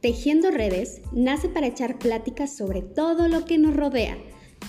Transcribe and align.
Tejiendo 0.00 0.52
Redes 0.52 1.02
nace 1.12 1.48
para 1.48 1.66
echar 1.66 1.98
pláticas 1.98 2.56
sobre 2.56 2.82
todo 2.82 3.26
lo 3.26 3.44
que 3.44 3.58
nos 3.58 3.74
rodea. 3.74 4.16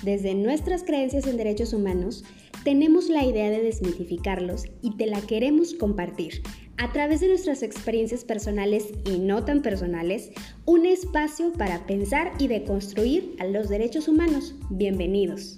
Desde 0.01 0.33
nuestras 0.33 0.83
creencias 0.83 1.27
en 1.27 1.37
derechos 1.37 1.71
humanos, 1.71 2.23
tenemos 2.63 3.09
la 3.09 3.23
idea 3.23 3.51
de 3.51 3.61
desmitificarlos 3.61 4.65
y 4.81 4.97
te 4.97 5.05
la 5.05 5.21
queremos 5.21 5.75
compartir. 5.75 6.41
A 6.77 6.91
través 6.93 7.19
de 7.19 7.27
nuestras 7.27 7.61
experiencias 7.61 8.23
personales 8.23 8.87
y 9.05 9.19
no 9.19 9.45
tan 9.45 9.61
personales, 9.61 10.31
un 10.65 10.87
espacio 10.87 11.53
para 11.53 11.85
pensar 11.85 12.31
y 12.39 12.47
deconstruir 12.47 13.35
a 13.37 13.45
los 13.45 13.69
derechos 13.69 14.07
humanos. 14.07 14.55
Bienvenidos. 14.71 15.55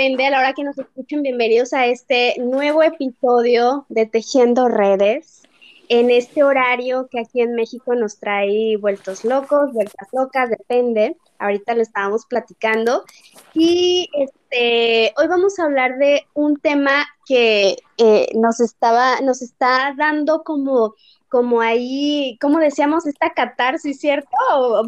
Depende 0.00 0.24
a 0.24 0.30
la 0.30 0.38
hora 0.38 0.54
que 0.54 0.64
nos 0.64 0.78
escuchen. 0.78 1.22
Bienvenidos 1.22 1.74
a 1.74 1.84
este 1.84 2.34
nuevo 2.38 2.82
episodio 2.82 3.84
de 3.90 4.06
Tejiendo 4.06 4.66
Redes. 4.66 5.42
En 5.90 6.10
este 6.10 6.42
horario 6.42 7.06
que 7.10 7.20
aquí 7.20 7.42
en 7.42 7.54
México 7.54 7.94
nos 7.94 8.18
trae 8.18 8.78
vueltos 8.78 9.26
locos, 9.26 9.74
vueltas 9.74 10.08
locas, 10.12 10.48
depende. 10.48 11.18
Ahorita 11.38 11.74
lo 11.74 11.82
estábamos 11.82 12.24
platicando. 12.24 13.04
Y 13.52 14.08
este, 14.14 15.12
hoy 15.18 15.28
vamos 15.28 15.58
a 15.58 15.64
hablar 15.64 15.98
de 15.98 16.24
un 16.32 16.56
tema 16.58 17.06
que 17.26 17.76
eh, 17.98 18.28
nos, 18.34 18.60
estaba, 18.60 19.20
nos 19.20 19.42
está 19.42 19.94
dando 19.98 20.44
como 20.44 20.94
como 21.30 21.60
ahí, 21.60 22.36
como 22.40 22.58
decíamos, 22.58 23.06
esta 23.06 23.32
catarsis, 23.32 24.00
¿cierto? 24.00 24.36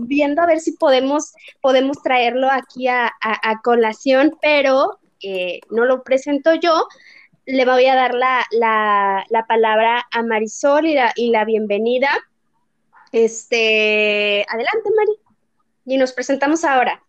Viendo 0.01 0.43
a 0.43 0.47
ver 0.47 0.59
si 0.59 0.73
podemos, 0.73 1.35
podemos 1.61 2.03
traerlo 2.03 2.49
aquí 2.51 2.89
a, 2.89 3.13
colación, 3.63 4.37
pero 4.43 4.99
eh, 5.23 5.61
no 5.71 5.85
lo 5.85 6.03
presento 6.03 6.55
yo. 6.55 6.87
Le 7.47 7.65
voy 7.65 7.87
a 7.87 7.95
dar 7.95 8.15
la, 8.15 8.47
la, 8.51 9.47
palabra 9.49 10.07
a 10.13 10.23
Marisol 10.23 10.87
y 10.87 10.95
la, 10.95 11.13
y 11.17 11.31
la 11.31 11.45
bienvenida. 11.45 12.11
Este, 13.11 14.45
adelante, 14.49 14.91
Mari. 14.97 15.13
Y 15.87 15.97
nos 15.97 16.13
presentamos 16.13 16.65
ahora. 16.65 17.03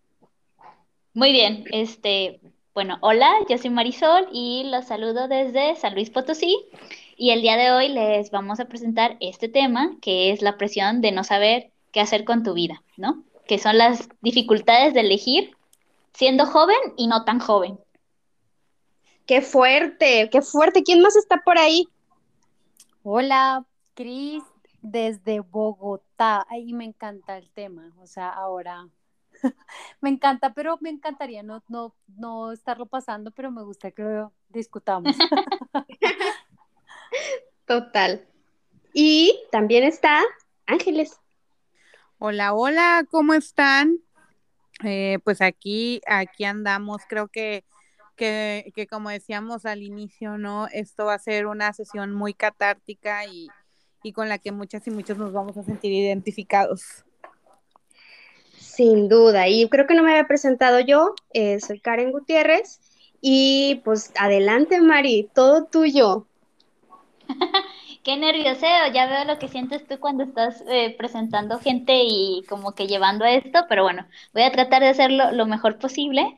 Muy 1.12 1.30
bien, 1.30 1.64
este, 1.70 2.40
bueno, 2.74 2.98
hola, 3.02 3.32
yo 3.48 3.56
soy 3.56 3.70
Marisol 3.70 4.26
y 4.32 4.64
los 4.64 4.86
saludo 4.86 5.28
desde 5.28 5.76
San 5.76 5.94
Luis 5.94 6.10
Potosí. 6.10 6.66
Y 7.16 7.30
el 7.30 7.40
día 7.40 7.56
de 7.56 7.70
hoy 7.70 7.88
les 7.88 8.32
vamos 8.32 8.58
a 8.58 8.64
presentar 8.64 9.16
este 9.20 9.48
tema, 9.48 9.96
que 10.02 10.32
es 10.32 10.42
la 10.42 10.56
presión 10.56 11.00
de 11.00 11.12
no 11.12 11.22
saber 11.22 11.70
qué 11.92 12.00
hacer 12.00 12.24
con 12.24 12.42
tu 12.42 12.52
vida, 12.54 12.82
¿no? 12.96 13.22
Que 13.46 13.60
son 13.60 13.78
las 13.78 14.08
dificultades 14.22 14.92
de 14.92 15.00
elegir 15.00 15.52
siendo 16.14 16.46
joven 16.46 16.76
y 16.96 17.06
no 17.06 17.24
tan 17.24 17.38
joven. 17.38 17.78
Qué 19.26 19.40
fuerte, 19.40 20.28
qué 20.30 20.42
fuerte. 20.42 20.82
¿Quién 20.82 21.00
más 21.00 21.16
está 21.16 21.38
por 21.38 21.58
ahí? 21.58 21.88
Hola, 23.02 23.64
Cris, 23.94 24.42
desde 24.82 25.40
Bogotá. 25.40 26.46
Ay, 26.50 26.72
me 26.72 26.84
encanta 26.84 27.38
el 27.38 27.48
tema. 27.50 27.90
O 28.00 28.06
sea, 28.06 28.28
ahora 28.28 28.86
me 30.00 30.10
encanta, 30.10 30.52
pero 30.52 30.78
me 30.80 30.90
encantaría 30.90 31.42
no, 31.42 31.62
no, 31.68 31.94
no 32.16 32.52
estarlo 32.52 32.86
pasando, 32.86 33.30
pero 33.30 33.50
me 33.50 33.62
gusta 33.62 33.90
que 33.90 34.02
lo 34.02 34.32
discutamos. 34.50 35.16
Total. 37.66 38.26
Y 38.92 39.40
también 39.50 39.84
está 39.84 40.22
Ángeles. 40.66 41.18
Hola, 42.18 42.54
hola, 42.54 43.06
¿cómo 43.10 43.34
están? 43.34 43.98
Eh, 44.82 45.18
pues 45.24 45.40
aquí, 45.40 46.00
aquí 46.06 46.44
andamos, 46.44 47.02
creo 47.08 47.28
que, 47.28 47.64
que, 48.14 48.72
que, 48.74 48.86
como 48.86 49.10
decíamos 49.10 49.66
al 49.66 49.82
inicio, 49.82 50.38
¿no? 50.38 50.66
Esto 50.72 51.06
va 51.06 51.14
a 51.14 51.18
ser 51.18 51.46
una 51.46 51.72
sesión 51.72 52.12
muy 52.12 52.34
catártica 52.34 53.26
y, 53.26 53.48
y 54.02 54.12
con 54.12 54.28
la 54.28 54.38
que 54.38 54.52
muchas 54.52 54.86
y 54.86 54.90
muchos 54.90 55.18
nos 55.18 55.32
vamos 55.32 55.56
a 55.56 55.64
sentir 55.64 55.92
identificados. 55.92 57.04
Sin 58.56 59.08
duda, 59.08 59.48
y 59.48 59.68
creo 59.68 59.86
que 59.86 59.94
no 59.94 60.02
me 60.02 60.10
había 60.10 60.26
presentado 60.26 60.80
yo, 60.80 61.14
eh, 61.32 61.60
soy 61.60 61.80
Karen 61.80 62.12
Gutiérrez 62.12 62.80
y 63.20 63.80
pues 63.84 64.12
adelante 64.18 64.80
Mari, 64.80 65.30
todo 65.34 65.64
tuyo. 65.64 66.26
Qué 68.04 68.18
nervioseo, 68.18 68.92
ya 68.92 69.06
veo 69.06 69.24
lo 69.24 69.38
que 69.38 69.48
sientes 69.48 69.86
tú 69.86 69.98
cuando 69.98 70.24
estás 70.24 70.62
eh, 70.68 70.94
presentando 70.98 71.58
gente 71.58 72.02
y 72.04 72.42
como 72.48 72.74
que 72.74 72.86
llevando 72.86 73.24
esto, 73.24 73.64
pero 73.68 73.82
bueno, 73.82 74.06
voy 74.34 74.42
a 74.42 74.52
tratar 74.52 74.82
de 74.82 74.88
hacerlo 74.88 75.32
lo 75.32 75.46
mejor 75.46 75.78
posible. 75.78 76.36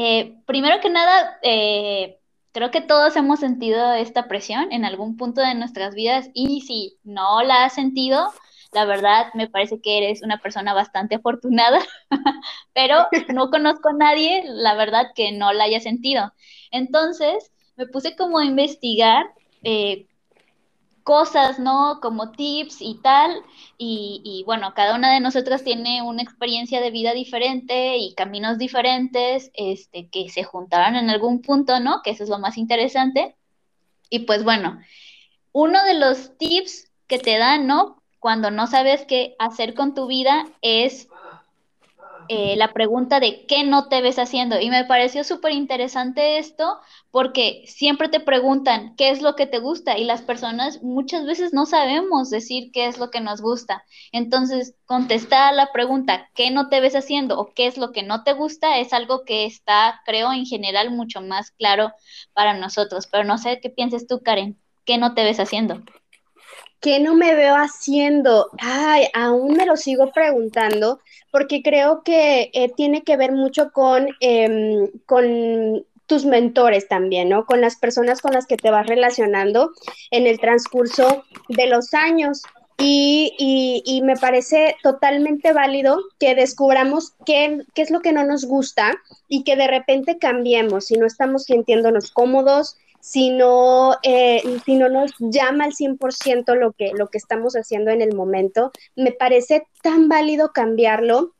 Eh, 0.00 0.36
primero 0.46 0.80
que 0.80 0.90
nada, 0.90 1.40
eh, 1.42 2.20
creo 2.52 2.70
que 2.70 2.80
todos 2.80 3.16
hemos 3.16 3.40
sentido 3.40 3.94
esta 3.94 4.28
presión 4.28 4.70
en 4.70 4.84
algún 4.84 5.16
punto 5.16 5.40
de 5.40 5.56
nuestras 5.56 5.96
vidas 5.96 6.30
y 6.34 6.60
si 6.60 7.00
no 7.02 7.42
la 7.42 7.64
has 7.64 7.74
sentido, 7.74 8.32
la 8.72 8.84
verdad 8.84 9.26
me 9.34 9.48
parece 9.48 9.80
que 9.80 9.98
eres 9.98 10.22
una 10.22 10.38
persona 10.38 10.72
bastante 10.72 11.16
afortunada, 11.16 11.80
pero 12.74 13.08
no 13.34 13.50
conozco 13.50 13.88
a 13.88 13.92
nadie, 13.92 14.44
la 14.46 14.76
verdad, 14.76 15.06
que 15.16 15.32
no 15.32 15.52
la 15.52 15.64
haya 15.64 15.80
sentido. 15.80 16.32
Entonces, 16.70 17.50
me 17.74 17.86
puse 17.86 18.14
como 18.14 18.38
a 18.38 18.44
investigar 18.44 19.26
eh, 19.64 20.06
cosas, 21.08 21.58
¿no? 21.58 22.00
Como 22.02 22.32
tips 22.32 22.82
y 22.82 22.96
tal. 22.96 23.42
Y, 23.78 24.42
bueno, 24.44 24.74
cada 24.74 24.94
una 24.94 25.10
de 25.10 25.20
nosotras 25.20 25.64
tiene 25.64 26.02
una 26.02 26.22
experiencia 26.22 26.82
de 26.82 26.90
vida 26.90 27.14
diferente 27.14 27.96
y 27.96 28.12
caminos 28.12 28.58
diferentes, 28.58 29.50
este, 29.54 30.10
que 30.10 30.28
se 30.28 30.44
juntaron 30.44 30.96
en 30.96 31.08
algún 31.08 31.40
punto, 31.40 31.80
¿no? 31.80 32.02
Que 32.02 32.10
eso 32.10 32.24
es 32.24 32.28
lo 32.28 32.38
más 32.38 32.58
interesante. 32.58 33.36
Y 34.10 34.20
pues 34.20 34.44
bueno, 34.44 34.78
uno 35.52 35.82
de 35.84 35.94
los 35.94 36.36
tips 36.36 36.92
que 37.06 37.18
te 37.18 37.38
dan, 37.38 37.66
¿no? 37.66 38.02
Cuando 38.18 38.50
no 38.50 38.66
sabes 38.66 39.06
qué 39.06 39.34
hacer 39.38 39.72
con 39.72 39.94
tu 39.94 40.08
vida 40.08 40.44
es 40.60 41.08
eh, 42.28 42.56
la 42.56 42.72
pregunta 42.72 43.20
de 43.20 43.46
qué 43.46 43.64
no 43.64 43.88
te 43.88 44.00
ves 44.02 44.18
haciendo. 44.18 44.60
Y 44.60 44.70
me 44.70 44.84
pareció 44.84 45.24
súper 45.24 45.52
interesante 45.52 46.38
esto 46.38 46.78
porque 47.10 47.62
siempre 47.66 48.08
te 48.08 48.20
preguntan 48.20 48.94
qué 48.96 49.10
es 49.10 49.22
lo 49.22 49.34
que 49.34 49.46
te 49.46 49.58
gusta 49.58 49.98
y 49.98 50.04
las 50.04 50.22
personas 50.22 50.82
muchas 50.82 51.24
veces 51.26 51.52
no 51.52 51.66
sabemos 51.66 52.30
decir 52.30 52.70
qué 52.72 52.86
es 52.86 52.98
lo 52.98 53.10
que 53.10 53.20
nos 53.20 53.40
gusta. 53.40 53.84
Entonces, 54.12 54.74
contestar 54.86 55.54
la 55.54 55.72
pregunta 55.72 56.28
qué 56.34 56.50
no 56.50 56.68
te 56.68 56.80
ves 56.80 56.94
haciendo 56.96 57.38
o 57.38 57.52
qué 57.54 57.66
es 57.66 57.78
lo 57.78 57.92
que 57.92 58.02
no 58.02 58.24
te 58.24 58.32
gusta 58.34 58.78
es 58.78 58.92
algo 58.92 59.24
que 59.24 59.46
está, 59.46 60.00
creo, 60.04 60.32
en 60.32 60.46
general 60.46 60.90
mucho 60.90 61.20
más 61.20 61.50
claro 61.52 61.92
para 62.32 62.54
nosotros. 62.54 63.06
Pero 63.10 63.24
no 63.24 63.38
sé 63.38 63.60
qué 63.60 63.70
pienses 63.70 64.06
tú, 64.06 64.22
Karen, 64.22 64.58
qué 64.84 64.98
no 64.98 65.14
te 65.14 65.24
ves 65.24 65.40
haciendo. 65.40 65.82
¿Qué 66.80 67.00
no 67.00 67.14
me 67.14 67.34
veo 67.34 67.56
haciendo? 67.56 68.50
Ay, 68.58 69.06
aún 69.12 69.56
me 69.56 69.66
lo 69.66 69.76
sigo 69.76 70.12
preguntando 70.12 71.00
porque 71.30 71.62
creo 71.62 72.02
que 72.04 72.50
eh, 72.52 72.72
tiene 72.76 73.02
que 73.02 73.16
ver 73.16 73.32
mucho 73.32 73.72
con, 73.72 74.08
em, 74.20 74.88
con 75.04 75.84
tus 76.06 76.24
mentores 76.24 76.88
también, 76.88 77.28
¿no? 77.28 77.44
Con 77.46 77.60
las 77.60 77.76
personas 77.76 78.20
con 78.20 78.32
las 78.32 78.46
que 78.46 78.56
te 78.56 78.70
vas 78.70 78.86
relacionando 78.86 79.72
en 80.10 80.26
el 80.26 80.40
transcurso 80.40 81.24
de 81.48 81.66
los 81.66 81.94
años. 81.94 82.42
Y, 82.80 83.82
y, 83.84 84.02
me 84.02 84.14
parece 84.14 84.76
totalmente 84.84 85.52
válido 85.52 85.98
que 86.20 86.36
descubramos 86.36 87.12
qué, 87.26 87.64
qué, 87.74 87.82
es 87.82 87.90
lo 87.90 87.98
que 87.98 88.12
no 88.12 88.24
nos 88.24 88.44
gusta 88.44 88.92
y 89.26 89.42
que 89.42 89.56
de 89.56 89.66
repente 89.66 90.18
cambiemos 90.18 90.86
si 90.86 90.94
no 90.94 91.04
estamos 91.04 91.42
sintiéndonos 91.42 92.12
cómodos, 92.12 92.76
si 93.08 93.30
no, 93.30 93.94
eh, 94.02 94.42
si 94.66 94.74
no 94.74 94.90
nos 94.90 95.12
llama 95.18 95.64
al 95.64 95.72
100% 95.72 96.54
lo 96.56 96.72
que, 96.72 96.92
lo 96.94 97.08
que 97.08 97.16
estamos 97.16 97.54
haciendo 97.54 97.90
en 97.90 98.02
el 98.02 98.14
momento. 98.14 98.70
Me 98.96 99.12
parece 99.12 99.66
tan 99.82 100.10
válido 100.10 100.52
cambiarlo 100.52 101.32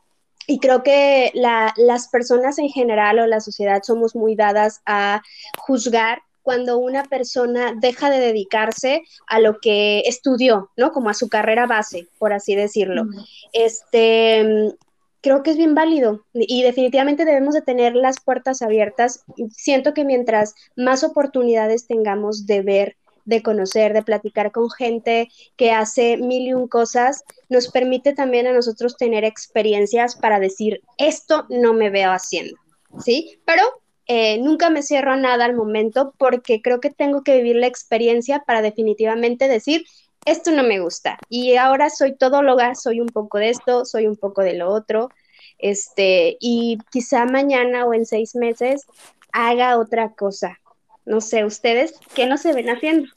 y 0.47 0.61
creo 0.61 0.83
que 0.83 1.31
las 1.35 2.09
personas 2.09 2.59
en 2.59 2.71
general 2.71 3.19
o 3.19 3.27
la 3.27 3.41
sociedad 3.41 3.83
somos 3.83 4.17
muy 4.17 4.35
dadas 4.35 4.81
a 4.87 5.21
juzgar 5.59 6.23
cuando 6.41 6.79
una 6.79 7.05
persona 7.05 7.75
deja 7.79 8.09
de 8.09 8.21
dedicarse 8.21 9.03
a 9.27 9.39
lo 9.39 9.59
que 9.61 10.01
estudió, 10.07 10.71
¿no? 10.79 10.93
Como 10.93 11.11
a 11.11 11.15
su 11.15 11.29
carrera 11.29 11.67
base, 11.67 12.09
por 12.19 12.33
así 12.33 12.55
decirlo. 12.55 13.05
Este, 13.53 14.73
creo 15.21 15.43
que 15.43 15.51
es 15.51 15.57
bien 15.57 15.75
válido 15.75 16.25
y 16.33 16.63
definitivamente 16.63 17.25
debemos 17.25 17.55
de 17.55 17.63
tener 17.63 17.95
las 17.95 18.21
puertas 18.21 18.63
abiertas. 18.63 19.25
Siento 19.51 19.95
que 19.95 20.05
mientras 20.05 20.55
más 20.77 21.05
oportunidades 21.05 21.87
tengamos 21.87 22.47
de 22.47 22.63
ver, 22.63 22.97
de 23.25 23.43
conocer, 23.43 23.93
de 23.93 24.03
platicar 24.03 24.53
con 24.53 24.71
gente 24.71 25.29
que 25.57 25.73
hace 25.73 26.17
mil 26.17 26.49
y 26.49 26.55
un 26.55 26.67
cosas, 26.69 27.25
nos 27.49 27.69
permite 27.69 28.15
también 28.15 28.47
a 28.47 28.53
nosotros 28.53 28.97
tener 28.97 29.25
experiencias 29.25 30.17
para 30.17 30.41
decir, 30.41 30.81
esto 30.97 31.47
no 31.51 31.75
me 31.75 31.91
veo 31.91 32.11
haciendo, 32.11 32.57
¿sí? 33.05 33.39
Pero 33.45 33.63
eh, 34.07 34.39
nunca 34.39 34.71
me 34.71 34.83
cierro 34.83 35.13
a 35.13 35.17
nada 35.17 35.45
al 35.45 35.55
momento 35.55 36.15
porque 36.17 36.63
creo 36.63 36.81
que 36.81 36.89
tengo 36.89 37.23
que 37.23 37.37
vivir 37.37 37.57
la 37.57 37.67
experiencia 37.67 38.45
para 38.47 38.63
definitivamente 38.63 39.49
decir, 39.49 39.85
esto 40.31 40.51
no 40.51 40.63
me 40.63 40.81
gusta. 40.81 41.19
Y 41.29 41.57
ahora 41.57 41.91
soy 41.91 42.17
todóloga, 42.17 42.75
soy 42.75 43.01
un 43.01 43.09
poco 43.09 43.39
de 43.39 43.51
esto, 43.51 43.85
soy 43.85 44.07
un 44.07 44.17
poco 44.17 44.43
de 44.43 44.55
lo 44.55 44.71
otro. 44.71 45.11
Este, 45.59 46.37
y 46.41 46.79
quizá 46.91 47.25
mañana 47.25 47.85
o 47.85 47.95
en 47.95 48.07
seis 48.07 48.35
meses 48.35 48.87
haga 49.33 49.79
otra 49.79 50.13
cosa. 50.13 50.59
No 51.05 51.21
sé, 51.21 51.45
ustedes, 51.45 51.95
¿qué 52.15 52.27
no 52.27 52.37
se 52.37 52.53
ven 52.53 52.69
haciendo? 52.69 53.09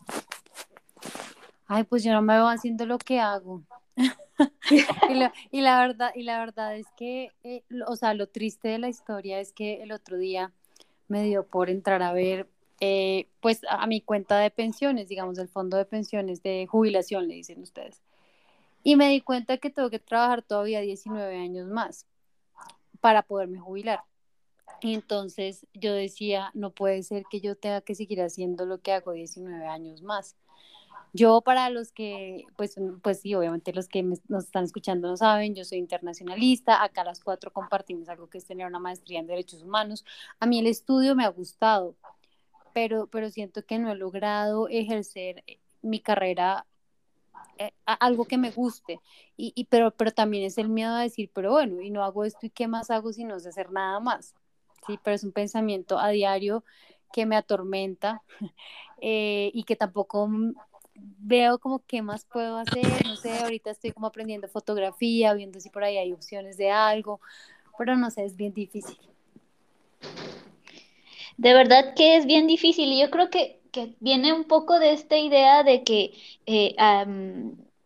ay, 1.71 1.85
pues 1.85 2.03
yo 2.03 2.11
no 2.11 2.21
me 2.21 2.33
veo 2.33 2.49
haciendo 2.49 2.85
lo 2.85 2.97
que 2.97 3.21
hago. 3.21 3.63
y, 5.51 5.61
la, 5.61 5.79
verdad, 5.79 6.11
y 6.13 6.23
la 6.23 6.39
verdad 6.39 6.75
es 6.75 6.85
que, 6.97 7.31
eh, 7.43 7.63
o 7.87 7.95
sea, 7.95 8.13
lo 8.13 8.27
triste 8.27 8.67
de 8.67 8.77
la 8.77 8.89
historia 8.89 9.39
es 9.39 9.53
que 9.53 9.81
el 9.81 9.93
otro 9.93 10.17
día 10.17 10.51
me 11.07 11.23
dio 11.23 11.45
por 11.45 11.69
entrar 11.69 12.03
a 12.03 12.11
ver, 12.11 12.49
eh, 12.81 13.27
pues, 13.41 13.61
a, 13.69 13.85
mi 13.85 14.01
cuenta 14.01 14.39
de 14.39 14.49
pensiones, 14.49 15.07
digamos, 15.07 15.37
el 15.37 15.47
fondo 15.47 15.77
de 15.77 15.85
pensiones 15.85 16.41
de 16.41 16.67
jubilación, 16.67 17.27
le 17.27 17.35
dicen 17.35 17.61
ustedes. 17.61 18.01
Y 18.83 18.95
me 18.95 19.09
di 19.09 19.21
cuenta 19.21 19.57
que 19.57 19.69
tengo 19.69 19.91
que 19.91 19.99
trabajar 19.99 20.41
todavía 20.41 20.81
19 20.81 21.37
años 21.37 21.69
más 21.69 22.07
para 22.99 23.21
poderme 23.21 23.59
jubilar. 23.59 24.03
Y 24.81 24.95
entonces 24.95 25.67
yo 25.75 25.93
decía, 25.93 26.49
no 26.55 26.71
puede 26.71 27.03
ser 27.03 27.23
que 27.29 27.39
yo 27.39 27.55
tenga 27.55 27.81
que 27.81 27.93
seguir 27.93 28.21
haciendo 28.21 28.65
lo 28.65 28.81
que 28.81 28.93
hago 28.93 29.11
19 29.11 29.67
años 29.67 30.01
más. 30.01 30.35
Yo 31.13 31.41
para 31.41 31.69
los 31.69 31.91
que, 31.91 32.45
pues, 32.57 32.75
pues 33.03 33.19
sí, 33.19 33.35
obviamente 33.35 33.73
los 33.73 33.89
que 33.89 34.01
nos 34.01 34.45
están 34.45 34.63
escuchando 34.63 35.09
no 35.09 35.17
saben, 35.17 35.53
yo 35.53 35.65
soy 35.65 35.77
internacionalista, 35.77 36.83
acá 36.83 37.03
las 37.03 37.19
cuatro 37.21 37.51
compartimos 37.51 38.09
algo 38.09 38.27
que 38.29 38.39
es 38.39 38.45
tener 38.45 38.65
una 38.65 38.79
maestría 38.79 39.19
en 39.19 39.27
derechos 39.27 39.61
humanos. 39.61 40.03
A 40.39 40.47
mí 40.47 40.57
el 40.59 40.67
estudio 40.67 41.13
me 41.13 41.25
ha 41.25 41.29
gustado, 41.29 41.95
pero, 42.73 43.07
pero 43.07 43.29
siento 43.29 43.65
que 43.65 43.79
no 43.79 43.91
he 43.91 43.95
logrado 43.95 44.67
ejercer 44.67 45.43
eh, 45.47 45.59
mi 45.81 45.99
carrera 45.99 46.65
eh, 47.57 47.71
algo 47.85 48.25
que 48.25 48.37
me 48.37 48.51
guste, 48.51 48.99
y, 49.37 49.53
y, 49.55 49.65
pero, 49.65 49.91
pero 49.91 50.11
también 50.11 50.43
es 50.45 50.57
el 50.57 50.69
miedo 50.69 50.93
a 50.93 51.01
decir, 51.01 51.29
pero 51.33 51.51
bueno, 51.51 51.81
y 51.81 51.89
no 51.89 52.03
hago 52.03 52.25
esto 52.25 52.45
y 52.45 52.49
qué 52.49 52.67
más 52.67 52.89
hago 52.89 53.13
si 53.13 53.23
no 53.23 53.39
sé 53.39 53.49
hacer 53.49 53.71
nada 53.71 53.99
más, 53.99 54.35
¿sí? 54.87 54.99
Pero 55.03 55.15
es 55.15 55.23
un 55.23 55.31
pensamiento 55.31 55.99
a 55.99 56.09
diario 56.09 56.63
que 57.11 57.25
me 57.25 57.35
atormenta 57.35 58.23
eh, 59.01 59.51
y 59.53 59.63
que 59.63 59.75
tampoco 59.75 60.29
veo 60.95 61.59
como 61.59 61.79
qué 61.85 62.01
más 62.01 62.25
puedo 62.25 62.57
hacer, 62.57 62.85
no 63.05 63.15
sé, 63.15 63.37
ahorita 63.39 63.71
estoy 63.71 63.91
como 63.91 64.07
aprendiendo 64.07 64.47
fotografía, 64.47 65.33
viendo 65.33 65.59
si 65.59 65.69
por 65.69 65.83
ahí 65.83 65.97
hay 65.97 66.13
opciones 66.13 66.57
de 66.57 66.71
algo, 66.71 67.21
pero 67.77 67.95
no 67.95 68.09
sé, 68.11 68.25
es 68.25 68.35
bien 68.35 68.53
difícil. 68.53 68.97
De 71.37 71.53
verdad 71.53 71.93
que 71.95 72.17
es 72.17 72.25
bien 72.25 72.47
difícil 72.47 72.91
y 72.91 73.01
yo 73.01 73.09
creo 73.09 73.29
que, 73.29 73.59
que 73.71 73.95
viene 73.99 74.33
un 74.33 74.45
poco 74.45 74.79
de 74.79 74.93
esta 74.93 75.17
idea 75.17 75.63
de 75.63 75.83
que 75.83 76.13
eh, 76.45 76.75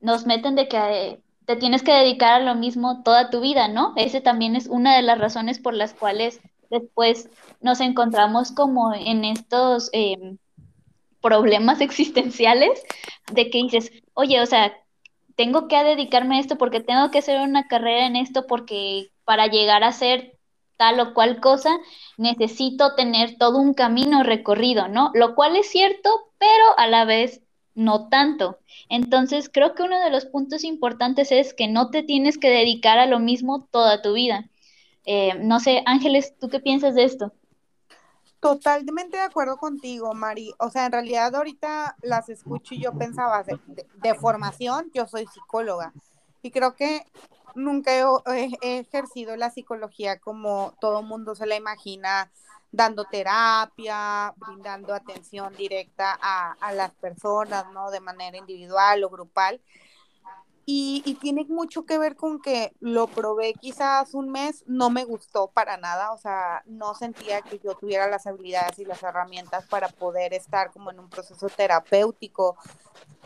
nos 0.02 0.26
meten 0.26 0.56
de 0.56 0.68
que 0.68 0.78
eh, 0.78 1.20
te 1.46 1.56
tienes 1.56 1.84
que 1.84 1.94
dedicar 1.94 2.42
a 2.42 2.44
lo 2.44 2.56
mismo 2.56 3.04
toda 3.04 3.30
tu 3.30 3.42
vida, 3.42 3.68
¿no? 3.68 3.94
Ese 3.96 4.22
también 4.22 4.56
es 4.56 4.68
una 4.68 4.96
de 4.96 5.04
las 5.04 5.20
razones 5.20 5.60
por 5.60 5.74
las 5.74 5.94
cuales 5.94 6.42
después 6.70 7.30
nos 7.62 7.80
encontramos 7.82 8.52
como 8.52 8.94
en 8.94 9.26
estos... 9.26 9.90
Eh, 9.94 10.38
problemas 11.26 11.82
existenciales 11.82 12.84
de 13.34 13.50
que 13.50 13.58
dices, 13.58 13.92
oye, 14.14 14.40
o 14.42 14.46
sea, 14.46 14.78
tengo 15.36 15.68
que 15.68 15.84
dedicarme 15.84 16.38
a 16.38 16.40
esto 16.40 16.56
porque 16.58 16.82
tengo 16.82 17.10
que 17.10 17.18
hacer 17.18 17.42
una 17.42 17.68
carrera 17.68 18.06
en 18.06 18.16
esto 18.16 18.46
porque 18.48 19.10
para 19.26 19.48
llegar 19.48 19.84
a 19.84 19.92
ser 19.92 20.35
tal 20.78 21.00
o 21.00 21.14
cual 21.14 21.40
cosa 21.40 21.78
necesito 22.18 22.96
tener 22.96 23.38
todo 23.38 23.60
un 23.60 23.74
camino 23.74 24.24
recorrido, 24.24 24.88
¿no? 24.88 25.12
Lo 25.14 25.36
cual 25.36 25.56
es 25.56 25.70
cierto, 25.70 26.32
pero 26.38 26.78
a 26.78 26.88
la 26.88 27.06
vez 27.06 27.42
no 27.76 28.08
tanto. 28.10 28.60
Entonces, 28.90 29.50
creo 29.52 29.76
que 29.76 29.84
uno 29.84 30.00
de 30.00 30.10
los 30.10 30.26
puntos 30.26 30.64
importantes 30.64 31.32
es 31.32 31.54
que 31.54 31.68
no 31.68 31.90
te 31.90 32.04
tienes 32.04 32.38
que 32.38 32.50
dedicar 32.50 32.98
a 32.98 33.06
lo 33.06 33.20
mismo 33.20 33.68
toda 33.72 34.02
tu 34.02 34.14
vida. 34.14 34.50
Eh, 35.06 35.34
no 35.40 35.60
sé, 35.60 35.84
Ángeles, 35.86 36.34
¿tú 36.40 36.50
qué 36.50 36.60
piensas 36.60 36.96
de 36.96 37.04
esto? 37.04 37.34
Totalmente 38.40 39.18
de 39.18 39.24
acuerdo 39.24 39.58
contigo, 39.58 40.14
Mari. 40.14 40.54
O 40.60 40.70
sea, 40.70 40.86
en 40.86 40.92
realidad 40.92 41.36
ahorita 41.36 41.96
las 42.02 42.30
escucho 42.30 42.76
y 42.76 42.82
yo 42.82 42.94
pensaba, 42.94 43.44
de, 43.44 44.16
formación, 44.16 44.90
yo 44.94 45.08
soy 45.08 45.26
psicóloga 45.28 45.94
y 46.46 46.52
creo 46.52 46.76
que 46.76 47.04
nunca 47.56 47.92
he, 48.28 48.80
ejercido 48.80 49.36
la 49.36 49.50
psicología 49.50 50.20
como 50.20 50.76
todo 50.80 51.02
mundo 51.02 51.34
se 51.34 51.48
la 51.48 51.56
imagina, 51.56 52.32
dando 52.72 53.06
terapia, 53.06 54.32
brindando 54.38 54.94
atención 54.94 55.56
directa 55.56 56.16
a, 56.22 56.52
a 56.60 56.72
las 56.72 56.92
personas, 56.92 57.66
¿no? 57.74 57.90
De 57.90 58.00
manera 58.00 58.38
individual 58.38 59.04
o 59.04 59.10
grupal. 59.10 59.60
Y, 60.68 61.18
tiene 61.22 61.46
mucho 61.48 61.86
que 61.86 62.00
ver 62.00 62.16
con 62.16 62.42
que 62.42 62.74
lo 62.80 63.06
probé 63.06 63.54
quizás 63.54 64.16
un 64.16 64.32
mes, 64.32 64.64
no 64.66 64.90
me 64.90 65.04
gustó 65.04 65.48
para 65.48 65.78
nada, 65.78 66.12
o 66.12 66.18
sea, 66.18 66.64
no 66.66 66.96
sentía 66.96 67.42
que 67.42 67.60
yo 67.60 67.76
tuviera 67.76 68.08
las 68.08 68.26
habilidades 68.26 68.80
y 68.80 68.86
las 68.86 69.04
herramientas 69.04 69.68
para 69.68 69.90
poder 69.90 70.34
estar 70.34 70.72
como 70.72 70.90
en 70.90 71.00
un 71.00 71.10
proceso 71.10 71.48
terapéutico 71.50 72.58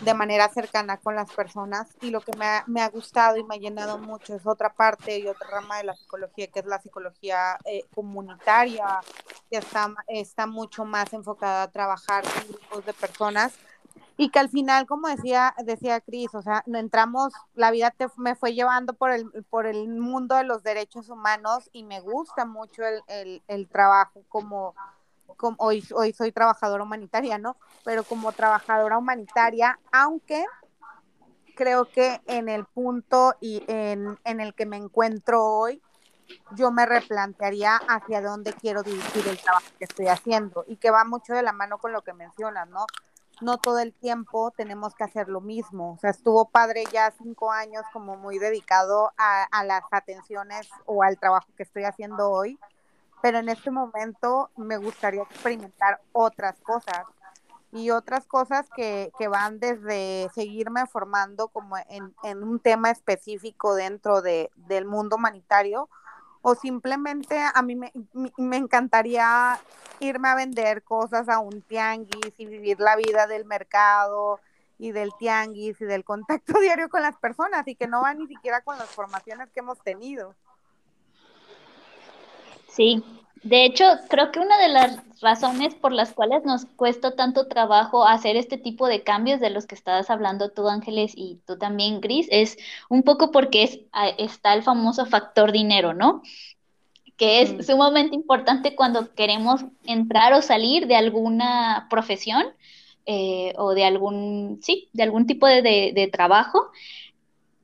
de 0.01 0.13
manera 0.13 0.49
cercana 0.49 0.97
con 0.97 1.15
las 1.15 1.31
personas. 1.31 1.87
Y 2.01 2.09
lo 2.09 2.19
que 2.19 2.35
me 2.35 2.45
ha, 2.45 2.63
me 2.67 2.81
ha 2.81 2.89
gustado 2.89 3.37
y 3.37 3.43
me 3.45 3.55
ha 3.55 3.59
llenado 3.59 3.97
mucho 3.97 4.35
es 4.35 4.45
otra 4.45 4.73
parte 4.73 5.19
y 5.19 5.27
otra 5.27 5.49
rama 5.49 5.77
de 5.77 5.85
la 5.85 5.95
psicología, 5.95 6.47
que 6.47 6.59
es 6.59 6.65
la 6.65 6.81
psicología 6.81 7.57
eh, 7.63 7.85
comunitaria, 7.95 8.99
que 9.49 9.57
está, 9.57 9.93
está 10.07 10.45
mucho 10.45 10.83
más 10.83 11.13
enfocada 11.13 11.63
a 11.63 11.71
trabajar 11.71 12.23
con 12.23 12.47
grupos 12.49 12.85
de 12.85 12.93
personas 12.93 13.53
y 14.21 14.31
que 14.31 14.39
al 14.39 14.49
final, 14.49 14.85
como 14.85 15.07
decía, 15.07 15.55
decía 15.63 16.01
Cris, 16.01 16.35
o 16.35 16.41
sea, 16.41 16.61
entramos, 16.67 17.31
la 17.53 17.71
vida 17.71 17.89
te, 17.91 18.07
me 18.17 18.35
fue 18.35 18.53
llevando 18.53 18.91
por 18.91 19.11
el, 19.11 19.31
por 19.49 19.65
el 19.65 19.87
mundo 19.87 20.35
de 20.35 20.43
los 20.43 20.61
derechos 20.61 21.07
humanos 21.07 21.69
y 21.71 21.83
me 21.83 22.01
gusta 22.01 22.43
mucho 22.43 22.83
el, 23.07 23.41
el, 23.47 23.69
trabajo 23.69 24.21
como, 24.27 24.75
como 25.37 25.55
hoy, 25.59 25.85
hoy 25.95 26.11
soy 26.11 26.33
trabajadora 26.33 26.83
humanitaria, 26.83 27.37
¿no? 27.37 27.55
Pero 27.85 28.03
como 28.03 28.33
trabajadora 28.33 28.97
humanitaria, 28.97 29.79
aunque 29.89 30.43
creo 31.55 31.85
que 31.85 32.19
en 32.27 32.49
el 32.49 32.65
punto 32.65 33.35
y 33.39 33.63
en, 33.67 34.19
en 34.25 34.41
el 34.41 34.53
que 34.53 34.65
me 34.65 34.75
encuentro 34.75 35.45
hoy, 35.45 35.81
yo 36.55 36.71
me 36.71 36.85
replantearía 36.85 37.77
hacia 37.87 38.21
dónde 38.21 38.51
quiero 38.51 38.83
dirigir 38.83 39.25
el 39.29 39.39
trabajo 39.39 39.67
que 39.77 39.85
estoy 39.85 40.07
haciendo 40.07 40.65
y 40.67 40.75
que 40.75 40.91
va 40.91 41.05
mucho 41.05 41.33
de 41.33 41.41
la 41.41 41.53
mano 41.53 41.77
con 41.77 41.93
lo 41.93 42.01
que 42.01 42.11
mencionas, 42.11 42.67
¿no? 42.67 42.85
No 43.41 43.57
todo 43.57 43.79
el 43.79 43.93
tiempo 43.93 44.51
tenemos 44.51 44.95
que 44.95 45.03
hacer 45.03 45.29
lo 45.29 45.41
mismo. 45.41 45.93
O 45.93 45.97
sea, 45.97 46.09
estuvo 46.09 46.49
padre 46.49 46.83
ya 46.91 47.11
cinco 47.11 47.51
años 47.51 47.83
como 47.93 48.17
muy 48.17 48.39
dedicado 48.39 49.11
a, 49.17 49.63
las 49.63 49.83
atenciones 49.91 50.69
o 50.85 51.03
al 51.03 51.17
trabajo 51.17 51.47
que 51.55 51.63
estoy 51.63 51.83
haciendo 51.83 52.29
hoy, 52.31 52.59
pero 53.21 53.39
en 53.39 53.49
este 53.49 53.71
momento 53.71 54.49
me 54.55 54.77
gustaría 54.77 55.23
experimentar 55.23 56.01
otras 56.11 56.59
cosas 56.61 57.05
y 57.71 57.91
otras 57.91 58.25
cosas 58.25 58.67
que, 58.75 59.11
que 59.19 59.27
van 59.27 59.59
desde 59.59 60.29
seguirme 60.33 60.87
formando 60.87 61.49
como 61.49 61.77
en, 61.77 62.15
en 62.23 62.43
un 62.43 62.59
tema 62.59 62.89
específico 62.89 63.75
dentro 63.75 64.21
de, 64.21 64.49
del 64.55 64.85
mundo 64.85 65.17
humanitario 65.17 65.89
o 66.41 66.55
simplemente 66.55 67.37
a 67.37 67.61
mí 67.61 67.75
me, 67.75 67.91
me, 68.37 68.57
encantaría 68.57 69.59
irme 69.99 70.29
a 70.29 70.35
vender 70.35 70.83
cosas 70.83 71.27
a 71.27 71.39
un 71.39 71.61
tianguis 71.61 72.33
y 72.37 72.45
vivir 72.45 72.79
la 72.79 72.95
vida 72.95 73.27
del 73.27 73.45
mercado 73.45 74.39
y 74.77 74.91
del 74.91 75.11
tianguis 75.19 75.79
y 75.81 75.85
del 75.85 76.03
contacto 76.03 76.53
diario 76.61 76.89
con 76.89 77.01
las 77.01 77.17
personas 77.17 77.67
y 77.67 77.75
que 77.75 77.87
no 77.87 78.01
va 78.01 78.13
ni 78.13 78.27
siquiera 78.27 78.61
con 78.61 78.77
las 78.77 78.89
formaciones 78.89 79.49
que 79.51 79.59
hemos 79.59 79.79
tenido. 79.79 80.33
Sí, 82.69 83.03
de 83.43 83.65
hecho, 83.65 83.83
creo 84.09 84.31
que 84.31 84.39
una 84.39 84.57
de 84.57 84.69
las 84.69 85.08
razones 85.21 85.75
por 85.75 85.91
las 85.91 86.13
cuales 86.13 86.43
nos 86.45 86.65
cuesta 86.65 87.15
tanto 87.15 87.47
trabajo 87.47 88.05
hacer 88.05 88.35
este 88.35 88.57
tipo 88.57 88.87
de 88.87 89.03
cambios 89.03 89.39
de 89.39 89.49
los 89.49 89.65
que 89.65 89.75
estabas 89.75 90.09
hablando 90.09 90.49
tú, 90.49 90.67
Ángeles, 90.67 91.13
y 91.15 91.39
tú 91.45 91.57
también, 91.57 92.01
Gris, 92.01 92.27
es 92.31 92.57
un 92.89 93.03
poco 93.03 93.31
porque 93.31 93.63
es, 93.63 93.79
está 94.17 94.53
el 94.53 94.63
famoso 94.63 95.05
factor 95.05 95.51
dinero, 95.51 95.93
¿no? 95.93 96.21
Que 97.17 97.41
es 97.41 97.65
sumamente 97.65 98.15
importante 98.15 98.75
cuando 98.75 99.13
queremos 99.13 99.65
entrar 99.85 100.33
o 100.33 100.41
salir 100.41 100.87
de 100.87 100.95
alguna 100.95 101.87
profesión 101.89 102.45
eh, 103.05 103.53
o 103.57 103.73
de 103.73 103.85
algún, 103.85 104.59
sí, 104.61 104.89
de 104.93 105.03
algún 105.03 105.27
tipo 105.27 105.47
de, 105.47 105.61
de 105.93 106.09
trabajo. 106.11 106.71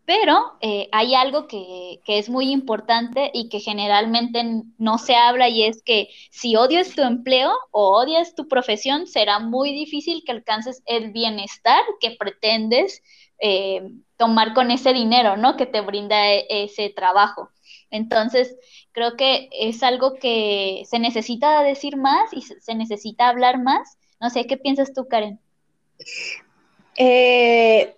Pero 0.06 0.58
eh, 0.62 0.88
hay 0.92 1.16
algo 1.16 1.48
que, 1.48 2.00
es 2.06 2.30
muy 2.30 2.52
importante 2.52 3.32
y 3.34 3.50
que 3.50 3.60
generalmente 3.60 4.44
no 4.78 4.98
se 5.00 5.16
habla 5.16 5.50
y 5.50 5.64
es 5.64 5.82
que 5.82 6.10
si 6.30 6.56
odias 6.56 6.94
tu 6.94 7.02
empleo 7.02 7.52
o 7.72 7.98
odias 7.98 8.36
tu 8.36 8.48
profesión, 8.48 9.08
será 9.08 9.40
muy 9.40 9.74
difícil 9.74 10.24
que 10.24 10.32
alcances 10.32 10.84
el 10.86 11.12
bienestar 11.12 11.82
que 12.00 12.12
pretendes 12.12 13.02
eh, 13.40 13.82
tomar 14.18 14.54
con 14.54 14.70
ese 14.70 14.94
dinero, 14.94 15.38
¿no? 15.38 15.58
Que 15.58 15.66
te 15.66 15.82
brinda 15.82 16.32
e, 16.32 16.46
ese 16.50 16.90
trabajo. 16.90 17.50
Entonces, 17.90 18.56
creo 18.92 19.16
que 19.16 19.50
es 19.52 19.82
algo 19.82 20.14
que 20.16 20.84
se 20.86 21.00
necesita 21.00 21.64
decir 21.64 21.98
más 21.98 22.32
y 22.32 22.42
se 22.42 22.76
necesita 22.76 23.30
hablar 23.30 23.62
más. 23.62 23.98
No 24.22 24.30
sé, 24.30 24.46
¿qué 24.46 24.58
piensas 24.58 24.94
tú, 24.94 25.08
Karen? 25.08 25.40
Eh, 26.98 27.96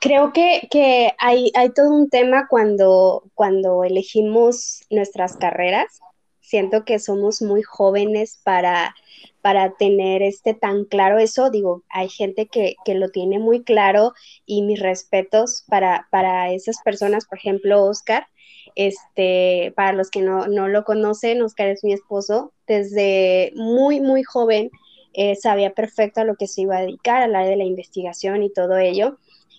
creo 0.00 0.32
que, 0.32 1.12
hay, 1.18 1.50
hay, 1.54 1.70
todo 1.70 1.90
un 1.90 2.08
tema 2.08 2.46
cuando, 2.48 3.24
cuando 3.34 3.84
elegimos 3.84 4.84
nuestras 4.90 5.36
carreras 5.36 6.00
siento 6.46 6.84
que 6.84 6.98
somos 7.00 7.42
muy 7.42 7.62
jóvenes 7.62 8.40
para, 8.44 8.94
para 9.42 9.74
tener 9.74 10.22
este 10.22 10.54
tan 10.54 10.84
claro 10.84 11.18
eso. 11.18 11.50
Digo, 11.50 11.82
hay 11.88 12.08
gente 12.08 12.46
que, 12.46 12.76
que 12.84 12.94
lo 12.94 13.10
tiene 13.10 13.38
muy 13.38 13.64
claro 13.64 14.12
y 14.46 14.62
mis 14.62 14.80
respetos 14.80 15.64
para, 15.68 16.06
para 16.10 16.52
esas 16.52 16.76
personas, 16.84 17.26
por 17.26 17.38
ejemplo, 17.38 17.84
Oscar. 17.84 18.28
Este, 18.76 19.72
para 19.74 19.92
los 19.92 20.10
que 20.10 20.20
no, 20.20 20.46
no 20.46 20.68
lo 20.68 20.84
conocen, 20.84 21.42
Oscar 21.42 21.68
es 21.68 21.82
mi 21.82 21.92
esposo. 21.92 22.52
Desde 22.66 23.52
muy, 23.56 24.00
muy 24.00 24.22
joven 24.22 24.70
eh, 25.14 25.34
sabía 25.34 25.72
perfecto 25.72 26.20
a 26.20 26.24
lo 26.24 26.36
que 26.36 26.46
se 26.46 26.60
iba 26.60 26.76
a 26.76 26.82
dedicar, 26.82 27.22
al 27.22 27.34
área 27.34 27.50
de 27.50 27.56
la 27.56 27.64
investigación 27.64 28.42
y 28.42 28.52
todo 28.52 28.76
ello. 28.76 29.18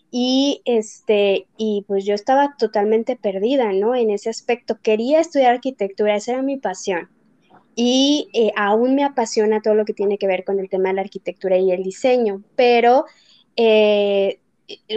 Y, 0.09 0.61
este, 0.65 1.47
y 1.57 1.83
pues 1.87 2.05
yo 2.05 2.13
estaba 2.13 2.55
totalmente 2.57 3.15
perdida, 3.15 3.73
¿no? 3.73 3.95
En 3.95 4.09
ese 4.09 4.29
aspecto. 4.29 4.79
Quería 4.81 5.19
estudiar 5.19 5.53
arquitectura, 5.53 6.15
esa 6.15 6.33
era 6.33 6.41
mi 6.41 6.57
pasión. 6.57 7.09
Y 7.75 8.29
eh, 8.33 8.51
aún 8.55 8.95
me 8.95 9.03
apasiona 9.03 9.61
todo 9.61 9.75
lo 9.75 9.85
que 9.85 9.93
tiene 9.93 10.17
que 10.17 10.27
ver 10.27 10.43
con 10.43 10.59
el 10.59 10.69
tema 10.69 10.89
de 10.89 10.95
la 10.95 11.01
arquitectura 11.01 11.57
y 11.57 11.71
el 11.71 11.83
diseño, 11.83 12.41
pero 12.55 13.05
eh, 13.55 14.39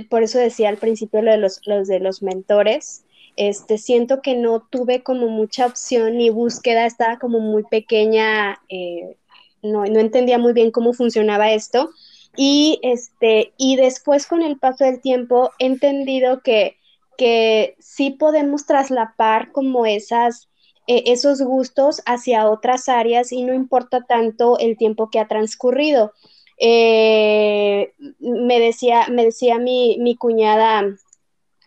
por 0.09 0.23
eso 0.23 0.39
decía 0.39 0.69
al 0.69 0.79
principio 0.79 1.21
lo 1.23 1.31
de 1.31 1.39
los, 1.39 1.61
los 1.67 1.89
de 1.89 2.01
los 2.01 2.23
mentores, 2.23 3.05
este, 3.37 3.79
siento 3.79 4.21
que 4.23 4.35
no 4.35 4.67
tuve 4.71 5.03
como 5.03 5.29
mucha 5.29 5.67
opción 5.67 6.17
ni 6.19 6.31
búsqueda, 6.31 6.87
estaba 6.87 7.19
como 7.19 7.41
muy 7.41 7.65
pequeña, 7.65 8.61
eh, 8.69 9.17
no, 9.63 9.85
no 9.85 10.01
entendía 10.01 10.39
muy 10.39 10.53
bien 10.53 10.71
cómo 10.71 10.93
funcionaba 10.93 11.53
esto. 11.53 11.91
Y, 12.37 12.79
este, 12.83 13.53
y 13.57 13.77
después 13.77 14.27
con 14.27 14.43
el 14.43 14.59
paso 14.59 14.85
del 14.85 15.01
tiempo 15.01 15.51
he 15.59 15.67
entendido 15.67 16.43
que, 16.43 16.77
que 17.19 17.77
sí 17.81 18.11
podemos 18.11 18.67
traslapar 18.67 19.53
como 19.53 19.85
esas, 19.87 20.49
eh, 20.87 21.05
esos 21.07 21.43
gustos 21.43 22.03
hacia 22.07 22.49
otras 22.49 22.89
áreas 22.89 23.33
y 23.33 23.43
no 23.43 23.53
importa 23.53 24.03
tanto 24.03 24.59
el 24.59 24.77
tiempo 24.77 25.11
que 25.11 25.19
ha 25.19 25.29
transcurrido. 25.29 26.13
Eh, 26.59 27.95
me 28.21 28.61
decía, 28.61 29.07
me 29.11 29.25
decía 29.25 29.59
mi, 29.59 29.99
mi 29.99 30.15
cuñada 30.17 30.85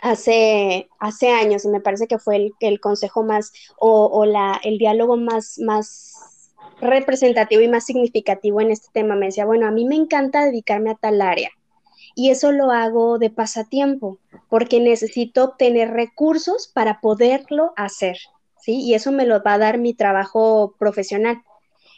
hace, 0.02 0.90
hace 1.00 1.30
años, 1.30 1.66
y 1.66 1.70
me 1.70 1.82
parece 1.82 2.08
que 2.08 2.20
fue 2.20 2.36
el, 2.36 2.54
el 2.60 2.80
consejo 2.80 3.24
más 3.24 3.54
o, 3.78 4.06
o 4.06 4.26
la, 4.26 4.60
el 4.64 4.78
diálogo 4.78 5.18
más, 5.18 5.60
más 5.60 6.14
representativo 6.84 7.62
y 7.62 7.68
más 7.68 7.86
significativo 7.86 8.62
en 8.62 8.72
este 8.72 8.88
tema. 8.94 9.16
Me 9.16 9.28
decía, 9.28 9.46
bueno, 9.46 9.68
a 9.68 9.72
mí 9.72 9.86
me 9.86 9.96
encanta 9.96 10.46
dedicarme 10.46 10.92
a 10.92 10.96
tal 10.96 11.22
área 11.22 11.50
y 12.16 12.30
eso 12.30 12.52
lo 12.52 12.72
hago 12.72 13.18
de 13.18 13.30
pasatiempo 13.30 14.20
porque 14.50 14.80
necesito 14.80 15.44
obtener 15.44 15.92
recursos 15.92 16.68
para 16.68 17.00
poderlo 17.02 17.74
hacer, 17.76 18.18
¿sí? 18.60 18.82
Y 18.82 18.94
eso 18.94 19.12
me 19.12 19.26
lo 19.26 19.42
va 19.42 19.54
a 19.54 19.58
dar 19.58 19.78
mi 19.80 19.94
trabajo 19.94 20.76
profesional. 20.78 21.42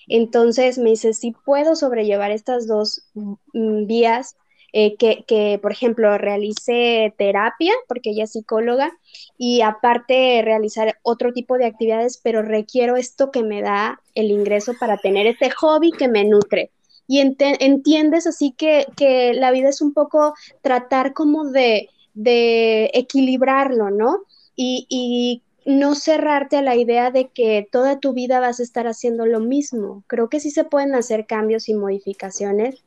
Entonces 0.07 0.77
me 0.77 0.91
dice, 0.91 1.13
si 1.13 1.31
puedo 1.31 1.75
sobrellevar 1.75 2.31
estas 2.31 2.67
dos 2.67 3.09
mm, 3.13 3.85
vías, 3.87 4.35
eh, 4.77 4.97
que, 4.97 5.57
por 5.61 5.71
ejemplo, 5.71 6.17
realice 6.17 7.13
terapia, 7.17 7.71
porque 7.87 8.09
ella 8.09 8.25
es 8.25 8.33
psicóloga, 8.33 8.91
y 9.37 9.61
aparte 9.61 10.41
realizar 10.43 10.99
otro 11.01 11.31
tipo 11.31 11.57
de 11.57 11.65
actividades, 11.65 12.19
pero 12.21 12.41
requiero 12.41 12.97
esto 12.97 13.31
que 13.31 13.41
me 13.41 13.61
da 13.61 14.01
el 14.15 14.31
ingreso 14.31 14.73
para 14.77 14.97
tener 14.97 15.27
este 15.27 15.49
hobby 15.49 15.93
que 15.93 16.09
me 16.09 16.25
nutre. 16.25 16.71
Y 17.07 17.21
entiendes 17.21 18.27
así 18.27 18.51
que, 18.51 18.85
que, 18.97 19.33
la 19.33 19.51
vida 19.51 19.69
es 19.69 19.81
un 19.81 19.93
poco 19.93 20.33
tratar 20.61 21.13
como 21.13 21.45
de, 21.45 21.89
de 22.13 22.91
equilibrarlo, 22.93 23.91
¿no? 23.91 24.23
Y, 24.57 24.87
y 24.89 25.41
no 25.65 25.95
cerrarte 25.95 26.57
a 26.57 26.61
la 26.61 26.75
idea 26.75 27.09
de 27.09 27.29
que 27.29 27.67
toda 27.71 27.99
tu 27.99 28.13
vida 28.13 28.39
vas 28.39 28.59
a 28.59 28.63
estar 28.63 28.87
haciendo 28.87 29.25
lo 29.25 29.39
mismo. 29.39 30.03
Creo 30.07 30.29
que 30.29 30.39
sí 30.39 30.51
se 30.51 30.63
pueden 30.63 30.93
hacer 30.93 31.25
cambios 31.25 31.67
y 31.67 31.73
modificaciones 31.73 32.83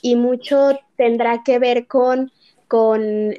y 0.00 0.16
mucho 0.16 0.78
tendrá 0.96 1.42
que 1.44 1.58
ver 1.58 1.86
con, 1.86 2.32
con 2.68 3.34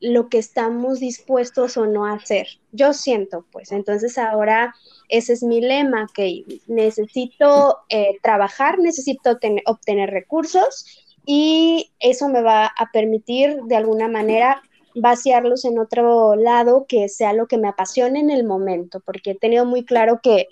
lo 0.00 0.28
que 0.28 0.38
estamos 0.38 1.00
dispuestos 1.00 1.76
o 1.76 1.86
no 1.86 2.06
a 2.06 2.12
hacer. 2.12 2.46
Yo 2.70 2.92
siento, 2.92 3.44
pues, 3.50 3.72
entonces 3.72 4.16
ahora 4.16 4.74
ese 5.08 5.32
es 5.32 5.42
mi 5.42 5.60
lema, 5.60 6.06
que 6.14 6.44
necesito 6.68 7.78
eh, 7.88 8.18
trabajar, 8.22 8.78
necesito 8.78 9.38
obtener 9.66 10.10
recursos 10.10 11.04
y 11.24 11.90
eso 11.98 12.28
me 12.28 12.42
va 12.42 12.66
a 12.66 12.92
permitir 12.92 13.56
de 13.64 13.74
alguna 13.74 14.06
manera 14.06 14.62
vaciarlos 14.96 15.64
en 15.64 15.78
otro 15.78 16.36
lado 16.36 16.86
que 16.88 17.08
sea 17.08 17.32
lo 17.32 17.46
que 17.46 17.58
me 17.58 17.68
apasione 17.68 18.20
en 18.20 18.30
el 18.30 18.44
momento, 18.44 19.00
porque 19.00 19.32
he 19.32 19.34
tenido 19.34 19.64
muy 19.64 19.84
claro 19.84 20.20
que, 20.22 20.48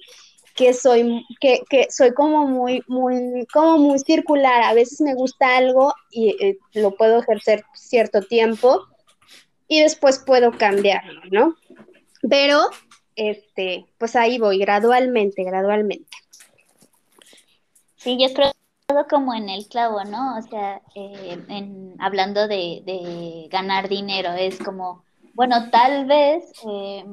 que 0.55 0.73
soy, 0.73 1.25
que, 1.41 1.63
que, 1.69 1.87
soy 1.91 2.13
como 2.13 2.47
muy, 2.47 2.83
muy, 2.87 3.47
como 3.53 3.79
muy 3.79 3.99
circular. 3.99 4.63
A 4.63 4.75
veces 4.75 5.01
me 5.01 5.15
gusta 5.15 5.57
algo 5.57 5.95
y 6.11 6.37
eh, 6.41 6.59
lo 6.75 6.95
puedo 6.95 7.19
ejercer 7.19 7.65
cierto 7.75 8.21
tiempo 8.23 8.83
y 9.67 9.81
después 9.81 10.19
puedo 10.19 10.53
cambiarlo, 10.53 11.23
¿no? 11.31 11.57
Pero, 12.29 12.61
este, 13.17 13.87
pues 13.99 14.15
ahí 14.17 14.39
voy, 14.39 14.59
gradualmente, 14.59 15.43
gradualmente. 15.43 16.17
Sí, 17.97 18.19
yo 18.21 18.33
creo 18.35 18.53
como 19.09 19.35
en 19.35 19.49
el 19.49 19.67
clavo, 19.67 20.05
¿no? 20.05 20.37
O 20.37 20.43
sea, 20.43 20.83
eh, 20.95 21.39
en, 21.49 21.97
hablando 21.99 22.47
de, 22.47 23.49
ganar 23.51 23.89
dinero, 23.89 24.33
es 24.33 24.59
como, 24.59 25.05
bueno, 25.33 25.71
tal 25.71 26.05
vez 26.07 26.45
eh, 26.69 27.05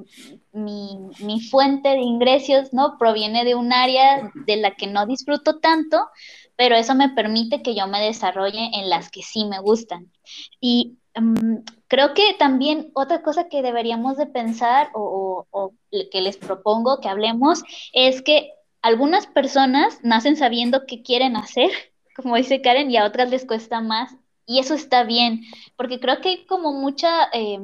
mi, 0.51 0.99
mi, 1.19 1.39
fuente 1.41 1.89
de 1.89 2.01
ingresos, 2.01 2.73
¿no? 2.73 2.97
Proviene 2.97 3.45
de 3.45 3.55
un 3.55 3.71
área 3.71 4.31
de 4.45 4.57
la 4.57 4.71
que 4.75 4.87
no 4.87 5.05
disfruto 5.05 5.59
tanto, 5.59 6.09
pero 6.57 6.75
eso 6.75 6.93
me 6.93 7.09
permite 7.09 7.61
que 7.61 7.73
yo 7.73 7.87
me 7.87 8.01
desarrolle 8.01 8.69
en 8.73 8.89
las 8.89 9.09
que 9.09 9.21
sí 9.23 9.45
me 9.45 9.59
gustan. 9.59 10.11
Y 10.59 10.97
mm, 11.15 11.59
creo 11.87 12.13
que 12.13 12.35
también 12.37 12.91
otra 12.95 13.21
cosa 13.21 13.47
que 13.47 13.61
deberíamos 13.61 14.17
de 14.17 14.27
pensar 14.27 14.89
o, 14.93 15.47
o 15.49 15.73
que 16.11 16.21
les 16.21 16.35
propongo 16.35 16.99
que 16.99 17.07
hablemos 17.07 17.63
es 17.93 18.21
que 18.21 18.51
algunas 18.81 19.27
personas 19.27 19.99
nacen 20.03 20.35
sabiendo 20.35 20.85
qué 20.85 21.01
quieren 21.03 21.35
hacer, 21.35 21.69
como 22.15 22.35
dice 22.35 22.61
Karen, 22.61 22.91
y 22.91 22.97
a 22.97 23.05
otras 23.05 23.29
les 23.29 23.45
cuesta 23.45 23.81
más. 23.81 24.15
Y 24.45 24.59
eso 24.59 24.73
está 24.73 25.03
bien, 25.03 25.43
porque 25.77 25.99
creo 25.99 26.19
que 26.19 26.29
hay 26.29 26.45
como 26.45 26.73
mucha, 26.73 27.29
eh, 27.33 27.59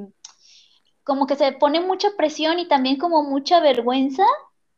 como 1.03 1.27
que 1.27 1.35
se 1.35 1.51
pone 1.53 1.81
mucha 1.81 2.09
presión 2.17 2.59
y 2.59 2.67
también 2.67 2.97
como 2.97 3.23
mucha 3.23 3.59
vergüenza, 3.59 4.23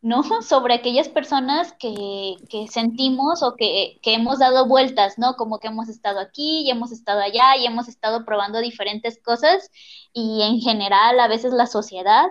¿no? 0.02 0.24
Sobre 0.42 0.74
aquellas 0.76 1.10
personas 1.10 1.74
que, 1.74 2.36
que 2.50 2.68
sentimos 2.68 3.44
o 3.44 3.56
que, 3.56 4.00
que, 4.02 4.14
hemos 4.14 4.40
dado 4.40 4.68
vueltas, 4.68 5.20
¿no? 5.20 5.36
Como 5.36 5.60
que 5.60 5.68
hemos 5.68 5.90
estado 5.90 6.20
aquí 6.20 6.62
y 6.62 6.72
hemos 6.72 6.92
estado 6.92 7.20
allá 7.22 7.58
y 7.58 7.66
hemos 7.66 7.88
estado 7.90 8.26
probando 8.26 8.60
diferentes 8.60 9.22
cosas 9.22 9.70
y 10.14 10.42
en 10.44 10.60
general 10.62 11.20
a 11.20 11.28
veces 11.28 11.54
la 11.54 11.68
sociedad 11.68 12.28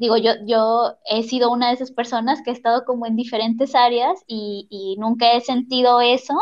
digo, 0.00 0.16
yo, 0.16 0.32
yo 0.46 0.96
he 1.04 1.22
sido 1.24 1.52
una 1.52 1.68
de 1.68 1.74
esas 1.74 1.92
personas 1.92 2.40
que 2.42 2.50
he 2.50 2.54
estado 2.54 2.86
como 2.86 3.06
en 3.06 3.16
diferentes 3.16 3.74
áreas 3.74 4.24
y, 4.26 4.96
nunca 4.98 5.32
he 5.32 5.42
sentido 5.42 6.00
eso 6.00 6.34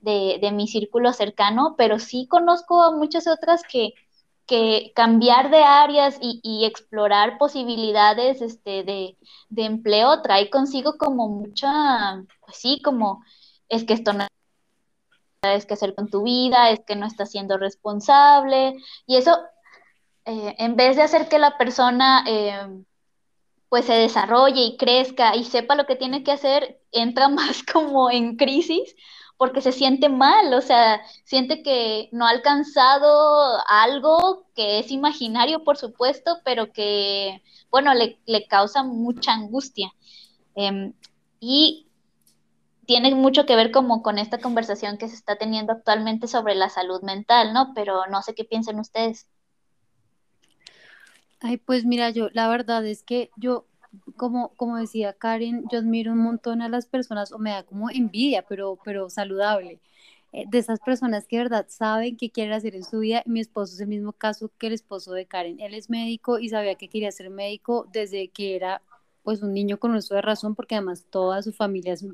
de, 0.00 0.50
mi 0.52 0.66
círculo 0.66 1.12
cercano, 1.12 1.74
pero 1.76 1.98
sí 1.98 2.26
conozco 2.26 2.82
a 2.82 2.96
muchas 2.96 3.26
otras 3.26 3.62
que, 3.70 3.92
que 4.46 4.92
cambiar 4.96 5.50
de 5.50 5.62
áreas 5.62 6.16
y, 6.22 6.64
explorar 6.64 7.36
posibilidades 7.38 8.40
este, 8.40 8.82
de, 8.82 9.18
de, 9.50 9.64
empleo 9.64 10.22
trae 10.22 10.48
consigo 10.48 10.96
como 10.96 11.28
mucha, 11.28 12.24
pues 12.46 12.56
sí, 12.56 12.80
como 12.82 13.22
es 13.68 13.84
que 13.84 13.92
esto 13.92 14.14
no 14.14 14.26
es 15.42 15.66
que 15.66 15.74
hacer 15.74 15.94
con 15.94 16.08
tu 16.08 16.22
vida, 16.22 16.70
es 16.70 16.80
que 16.86 16.96
no 16.96 17.06
estás 17.06 17.30
siendo 17.30 17.58
responsable 17.58 18.76
y 19.06 19.16
eso, 19.16 19.36
eh, 20.24 20.54
en 20.58 20.76
vez 20.76 20.96
de 20.96 21.02
hacer 21.02 21.28
que 21.28 21.38
la 21.38 21.58
persona... 21.58 22.24
Eh, 22.26 22.84
pues 23.72 23.86
se 23.86 23.94
desarrolle 23.94 24.60
y 24.60 24.76
crezca 24.76 25.34
y 25.34 25.44
sepa 25.44 25.74
lo 25.74 25.86
que 25.86 25.96
tiene 25.96 26.22
que 26.22 26.30
hacer, 26.30 26.78
entra 26.90 27.28
más 27.30 27.62
como 27.62 28.10
en 28.10 28.36
crisis 28.36 28.94
porque 29.38 29.62
se 29.62 29.72
siente 29.72 30.10
mal, 30.10 30.52
o 30.52 30.60
sea, 30.60 31.00
siente 31.24 31.62
que 31.62 32.10
no 32.12 32.26
ha 32.26 32.30
alcanzado 32.30 33.56
algo 33.66 34.46
que 34.54 34.78
es 34.78 34.90
imaginario, 34.90 35.64
por 35.64 35.78
supuesto, 35.78 36.36
pero 36.44 36.70
que, 36.70 37.42
bueno, 37.70 37.94
le, 37.94 38.46
causa 38.46 38.82
mucha 38.84 39.32
angustia. 39.32 39.90
Em, 40.54 40.92
y 41.40 41.88
tiene 42.86 43.14
mucho 43.14 43.46
que 43.46 43.56
ver 43.56 43.72
como 43.72 44.02
con 44.02 44.18
esta 44.18 44.38
conversación 44.38 44.98
que 44.98 45.08
se 45.08 45.14
está 45.14 45.36
teniendo 45.36 45.72
actualmente 45.72 46.28
sobre 46.28 46.54
la 46.54 46.68
salud 46.68 47.00
mental, 47.02 47.54
¿no? 47.54 47.72
Pero 47.74 48.06
no 48.10 48.20
sé 48.22 48.34
qué 48.34 48.44
piensan 48.44 48.78
ustedes. 48.80 49.28
Ay, 51.42 51.56
pues 51.56 51.84
mira, 51.84 52.10
yo 52.10 52.28
la 52.32 52.48
verdad 52.48 52.86
es 52.86 53.02
que 53.02 53.30
yo, 53.36 53.66
como, 54.16 54.54
como 54.54 54.76
decía 54.76 55.12
Karen, 55.12 55.64
yo 55.70 55.78
admiro 55.78 56.12
un 56.12 56.18
montón 56.18 56.62
a 56.62 56.68
las 56.68 56.86
personas, 56.86 57.32
o 57.32 57.38
me 57.38 57.50
da 57.50 57.64
como 57.64 57.90
envidia, 57.90 58.42
pero, 58.48 58.78
pero 58.84 59.10
saludable, 59.10 59.80
eh, 60.32 60.44
de 60.48 60.58
esas 60.58 60.78
personas 60.80 61.26
que 61.26 61.36
de 61.36 61.42
verdad 61.42 61.66
saben 61.68 62.16
qué 62.16 62.30
quieren 62.30 62.52
hacer 62.52 62.76
en 62.76 62.84
su 62.84 63.00
vida. 63.00 63.22
Mi 63.26 63.40
esposo 63.40 63.74
es 63.74 63.80
el 63.80 63.88
mismo 63.88 64.12
caso 64.12 64.52
que 64.56 64.68
el 64.68 64.72
esposo 64.74 65.12
de 65.12 65.26
Karen. 65.26 65.58
Él 65.60 65.74
es 65.74 65.90
médico 65.90 66.38
y 66.38 66.48
sabía 66.48 66.76
que 66.76 66.88
quería 66.88 67.10
ser 67.10 67.28
médico 67.28 67.88
desde 67.92 68.28
que 68.28 68.54
era 68.56 68.80
pues 69.22 69.42
un 69.42 69.52
niño 69.54 69.78
con 69.78 69.94
uso 69.94 70.14
de 70.14 70.22
razón, 70.22 70.54
porque 70.54 70.74
además 70.74 71.06
toda 71.10 71.42
su 71.42 71.52
familia 71.52 71.92
es, 71.92 72.04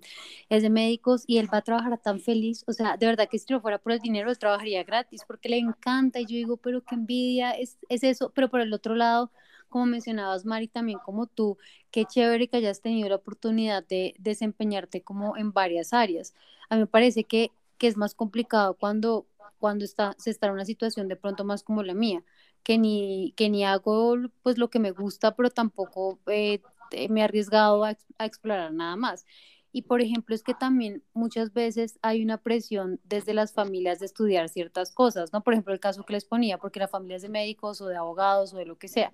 es, 0.49 0.63
de 0.63 0.71
médicos 0.71 1.25
y 1.27 1.39
él 1.39 1.49
va 1.53 1.59
a 1.59 1.63
trabajar 1.63 1.99
tan 1.99 2.21
feliz, 2.21 2.65
o 2.67 2.73
sea, 2.73 2.97
de 2.97 3.07
verdad 3.07 3.29
que 3.31 3.39
si 3.39 3.53
no 3.53 3.61
fuera 3.61 3.79
por 3.79 3.93
el 3.93 4.01
dinero, 4.01 4.31
él 4.31 4.39
trabajaría 4.39 4.85
gratis, 4.85 5.23
porque 5.27 5.49
le 5.49 5.59
encanta. 5.59 6.21
Y 6.21 6.27
yo 6.27 6.37
digo, 6.37 6.57
pero 6.59 6.83
qué 6.85 6.95
envidia, 6.95 7.53
es, 7.53 7.79
es 7.89 8.03
eso, 8.05 8.33
pero 8.35 8.49
por 8.51 8.61
el 8.61 8.73
otro 8.73 8.95
lado, 8.95 9.31
como 9.69 9.87
mencionabas, 9.87 10.45
Mari, 10.45 10.69
también 10.69 10.99
como 11.05 11.27
tú, 11.27 11.59
qué 11.91 12.05
chévere 12.05 12.49
que 12.49 12.59
hayas 12.59 12.81
tenido 12.81 13.09
la 13.09 13.17
oportunidad 13.17 13.87
de 13.87 14.15
desempeñarte 14.19 15.03
como 15.03 15.37
en 15.37 15.53
varias 15.53 15.93
áreas. 15.93 16.35
A 16.69 16.77
mí 16.77 16.83
me 16.83 16.87
parece 16.87 17.25
que, 17.25 17.53
que 17.79 17.87
es 17.87 17.97
más 17.97 18.15
complicado 18.15 18.75
cuando, 18.75 19.27
cuando 19.59 19.85
está, 19.85 20.15
se 20.19 20.31
está 20.31 20.47
en 20.49 20.55
una 20.55 20.65
situación 20.65 21.09
de 21.09 21.17
pronto 21.17 21.45
más 21.45 21.63
como 21.63 21.83
la 21.83 21.95
mía, 21.95 22.23
que 22.63 22.79
ni, 22.79 23.33
que 23.37 23.51
ni 23.51 23.65
hago 23.65 24.17
pues 24.43 24.59
lo 24.59 24.71
que 24.71 24.79
me 24.79 24.91
gusta, 24.91 25.35
pero 25.37 25.51
tampoco 25.51 26.19
eh, 26.27 26.61
me 27.09 27.21
he 27.21 27.25
arriesgado 27.25 27.85
a, 27.85 27.97
a 28.19 28.27
explorar 28.27 28.73
nada 28.73 28.97
más. 28.97 29.25
Y 29.71 29.83
por 29.83 30.01
ejemplo, 30.01 30.35
es 30.35 30.43
que 30.43 30.55
también 30.55 31.03
muchas 31.13 31.53
veces 31.53 31.99
hay 32.03 32.23
una 32.23 32.39
presión 32.39 33.01
desde 33.05 33.35
las 33.35 33.53
familias 33.53 33.99
de 34.01 34.07
estudiar 34.07 34.49
ciertas 34.49 34.93
cosas, 34.93 35.33
¿no? 35.33 35.43
Por 35.43 35.53
ejemplo, 35.53 35.75
el 35.75 35.81
caso 35.81 36.05
que 36.05 36.15
les 36.15 36.25
ponía, 36.25 36.59
porque 36.59 36.81
la 36.81 36.89
familia 36.89 37.17
es 37.17 37.23
de 37.23 37.29
médicos 37.29 37.81
o 37.81 37.87
de 37.87 37.97
abogados 37.97 38.55
o 38.55 38.57
de 38.57 38.65
lo 38.65 38.79
que 38.79 38.89
sea. 38.89 39.13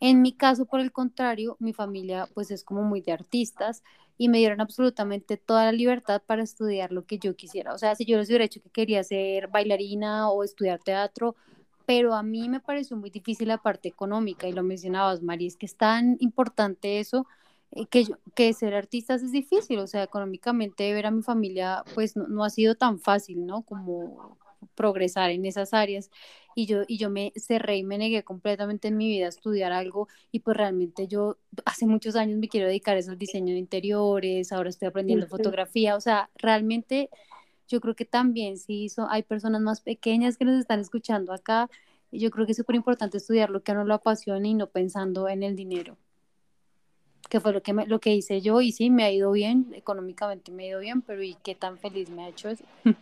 En 0.00 0.22
mi 0.22 0.32
caso, 0.32 0.66
por 0.66 0.80
el 0.80 0.92
contrario, 0.92 1.56
mi 1.60 1.72
familia 1.72 2.28
pues 2.34 2.50
es 2.50 2.64
como 2.64 2.82
muy 2.82 3.00
de 3.02 3.12
artistas 3.12 3.82
y 4.16 4.28
me 4.28 4.38
dieron 4.38 4.60
absolutamente 4.60 5.36
toda 5.36 5.64
la 5.66 5.72
libertad 5.72 6.22
para 6.24 6.42
estudiar 6.42 6.92
lo 6.92 7.06
que 7.06 7.18
yo 7.18 7.36
quisiera. 7.36 7.74
O 7.74 7.78
sea, 7.78 7.94
si 7.94 8.04
yo 8.04 8.18
les 8.18 8.28
hubiera 8.28 8.44
dicho 8.44 8.62
que 8.62 8.70
quería 8.70 9.02
ser 9.04 9.48
bailarina 9.48 10.30
o 10.30 10.44
estudiar 10.44 10.80
teatro, 10.82 11.36
pero 11.90 12.14
a 12.14 12.22
mí 12.22 12.48
me 12.48 12.60
pareció 12.60 12.96
muy 12.96 13.10
difícil 13.10 13.48
la 13.48 13.58
parte 13.58 13.88
económica 13.88 14.46
y 14.46 14.52
lo 14.52 14.62
mencionabas, 14.62 15.22
Mari, 15.22 15.48
es 15.48 15.56
que 15.56 15.66
es 15.66 15.74
tan 15.74 16.16
importante 16.20 17.00
eso 17.00 17.26
eh, 17.72 17.86
que, 17.86 18.06
que 18.36 18.52
ser 18.52 18.76
artistas 18.76 19.24
es 19.24 19.32
difícil, 19.32 19.80
o 19.80 19.88
sea, 19.88 20.04
económicamente 20.04 20.94
ver 20.94 21.06
a 21.06 21.10
mi 21.10 21.22
familia 21.24 21.82
pues 21.96 22.14
no, 22.14 22.44
ha 22.44 22.50
sido 22.50 22.76
tan 22.76 23.00
fácil, 23.00 23.44
¿no? 23.44 23.62
Como 23.62 24.38
progresar 24.76 25.30
en 25.30 25.44
esas 25.46 25.74
áreas 25.74 26.12
y 26.54 26.66
yo, 26.66 26.82
y 26.86 26.96
yo 26.96 27.10
me 27.10 27.32
cerré 27.34 27.78
y 27.78 27.82
me 27.82 27.98
negué 27.98 28.22
completamente 28.22 28.86
en 28.86 28.96
mi 28.96 29.08
vida 29.08 29.26
a 29.26 29.30
estudiar 29.30 29.72
algo 29.72 30.06
y 30.30 30.40
pues 30.40 30.56
realmente 30.56 31.08
yo 31.08 31.38
hace 31.64 31.86
muchos 31.86 32.14
años 32.14 32.38
me 32.38 32.46
quiero 32.46 32.68
dedicar 32.68 32.96
a 32.96 33.00
al 33.00 33.18
diseño 33.18 33.52
de 33.52 33.58
interiores, 33.58 34.52
ahora 34.52 34.68
estoy 34.68 34.86
aprendiendo 34.86 35.26
fotografía, 35.26 35.96
o 35.96 36.00
sea, 36.00 36.30
realmente 36.36 37.10
yo 37.70 37.80
creo 37.80 37.94
que 37.94 38.04
también 38.04 38.58
si 38.58 38.88
hay 39.08 39.22
personas 39.22 39.62
más 39.62 39.80
pequeñas 39.80 40.36
que 40.36 40.44
nos 40.44 40.58
están 40.60 40.80
escuchando 40.80 41.32
acá, 41.32 41.70
yo 42.12 42.30
creo 42.30 42.44
que 42.44 42.52
es 42.52 42.58
súper 42.58 42.76
importante 42.76 43.16
estudiar 43.16 43.50
lo 43.50 43.62
que 43.62 43.70
a 43.70 43.74
uno 43.76 43.84
lo 43.84 43.94
apasiona 43.94 44.46
y 44.46 44.54
no 44.54 44.66
pensando 44.66 45.28
en 45.28 45.42
el 45.44 45.56
dinero 45.56 45.96
que 47.30 47.40
fue 47.40 47.52
lo 47.52 47.62
que, 47.62 47.72
lo 47.72 48.00
que 48.00 48.12
hice 48.12 48.40
yo 48.40 48.60
y 48.60 48.72
sí, 48.72 48.90
me 48.90 49.04
ha 49.04 49.10
ido 49.12 49.30
bien, 49.30 49.72
económicamente 49.74 50.50
me 50.50 50.64
ha 50.64 50.66
ido 50.66 50.80
bien, 50.80 51.00
pero 51.00 51.22
¿y 51.22 51.34
qué 51.34 51.54
tan 51.54 51.78
feliz 51.78 52.10
me 52.10 52.24
ha 52.24 52.28
hecho 52.28 52.48
eso? 52.48 52.64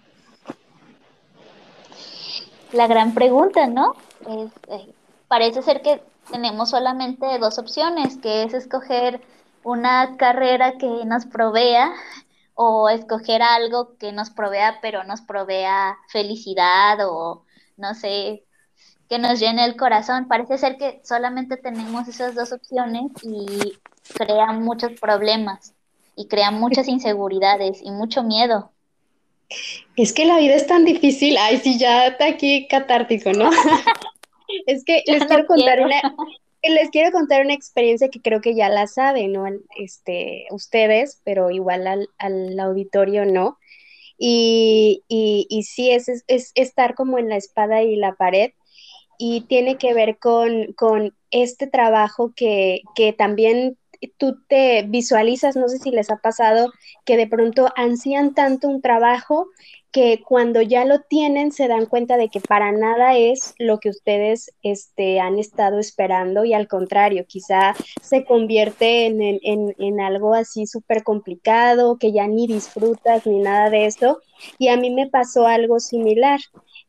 La 2.73 2.87
gran 2.87 3.15
pregunta, 3.15 3.67
¿no? 3.67 3.95
Es, 4.29 4.53
eh, 4.69 4.93
parece 5.29 5.63
ser 5.63 5.81
que 5.81 6.03
tenemos 6.31 6.69
solamente 6.69 7.39
dos 7.39 7.59
opciones, 7.59 8.19
que 8.19 8.43
es 8.43 8.53
escoger 8.53 9.23
una 9.65 10.19
carrera 10.19 10.77
que 10.77 11.07
nos 11.07 11.25
provea 11.25 11.95
o 12.61 12.89
escoger 12.89 13.41
algo 13.41 13.97
que 13.99 14.11
nos 14.11 14.31
provea, 14.31 14.81
pero 14.83 15.05
nos 15.05 15.21
provea 15.21 15.97
felicidad 16.09 16.99
o, 17.09 17.45
no 17.77 17.95
sé, 17.95 18.43
que 19.09 19.21
nos 19.21 19.39
llene 19.39 19.65
el 19.65 19.77
corazón. 19.77 20.27
Parece 20.27 20.59
ser 20.59 20.77
que 20.77 21.01
solamente 21.05 21.57
tenemos 21.57 22.09
esas 22.09 22.35
dos 22.35 22.51
opciones 22.51 23.13
y 23.23 23.79
crean 24.13 24.65
muchos 24.65 24.99
problemas 25.01 25.73
y 26.17 26.27
crean 26.27 26.59
muchas 26.59 26.89
inseguridades 26.97 27.81
y 27.81 27.93
mucho 27.93 28.25
miedo. 28.25 28.73
Es 29.95 30.13
que 30.13 30.27
la 30.27 30.39
vida 30.39 30.57
es 30.57 30.67
tan 30.67 30.85
difícil. 30.85 31.37
Ay, 31.39 31.59
sí, 31.59 31.79
ya 31.79 32.09
está 32.09 32.27
aquí 32.27 32.67
catártico, 32.67 33.33
¿no? 33.35 33.51
es 34.67 34.83
que 34.85 35.05
les 35.07 35.25
quiero 35.27 35.47
contar 35.47 35.81
una 35.81 36.03
les 36.63 36.91
quiero 36.91 37.13
contar 37.13 37.45
una 37.45 37.55
experiencia 37.55 38.09
que 38.09 38.21
creo 38.21 38.41
que 38.41 38.55
ya 38.55 38.69
la 38.69 38.87
saben, 38.87 39.33
¿no? 39.33 39.47
Este, 39.77 40.47
ustedes, 40.51 41.21
pero 41.25 41.51
igual 41.51 41.87
al, 41.87 42.09
al 42.19 42.59
auditorio 42.61 43.25
no. 43.25 43.59
Y, 44.19 45.05
y, 45.09 45.47
y 45.49 45.63
sí, 45.63 45.91
es, 45.91 46.09
es, 46.27 46.53
estar 46.55 46.95
como 46.95 47.19
en 47.19 47.29
la 47.29 47.37
espada 47.37 47.83
y 47.83 47.97
la 47.97 48.15
pared 48.15 48.51
y 49.19 49.43
tiene 49.43 49.79
que 49.79 49.95
ver 49.95 50.19
con, 50.19 50.73
con 50.75 51.15
este 51.31 51.67
trabajo 51.67 52.33
que, 52.35 52.83
que 52.95 53.13
también 53.13 53.77
tú 54.17 54.41
te 54.49 54.83
visualizas, 54.83 55.57
no 55.57 55.69
sé 55.69 55.79
si 55.79 55.91
les 55.91 56.11
ha 56.11 56.19
pasado, 56.19 56.73
que 57.05 57.17
de 57.17 57.27
pronto 57.27 57.69
ansían 57.77 58.35
tanto 58.35 58.69
un 58.69 58.81
trabajo 58.81 59.49
que 59.93 60.23
cuando 60.23 60.61
ya 60.63 60.85
lo 60.85 61.01
tienen 61.01 61.53
se 61.53 61.69
dan 61.69 61.87
cuenta 61.87 62.17
de 62.17 62.29
que 62.29 62.41
para 62.41 62.73
nada 62.73 63.17
es 63.17 63.55
lo 63.59 63.79
que 63.79 63.89
ustedes 63.89 64.53
este, 64.63 65.21
han 65.21 65.39
estado 65.39 65.79
esperando 65.79 66.45
y 66.45 66.55
al 66.55 66.69
contrario, 66.69 67.25
quizá 67.27 67.75
se 68.03 68.25
convierte 68.25 69.07
en, 69.07 69.23
en, 69.23 69.75
en 69.79 70.01
algo 70.01 70.35
así 70.35 70.67
súper 70.67 71.03
complicado, 71.03 71.99
que 71.99 72.13
ya 72.13 72.27
ni 72.27 72.47
disfrutas 72.47 73.27
ni 73.27 73.39
nada 73.39 73.71
de 73.71 73.87
eso. 73.87 74.21
Y 74.59 74.69
a 74.69 74.77
mí 74.77 74.91
me 74.91 75.09
pasó 75.09 75.47
algo 75.47 75.81
similar 75.81 76.39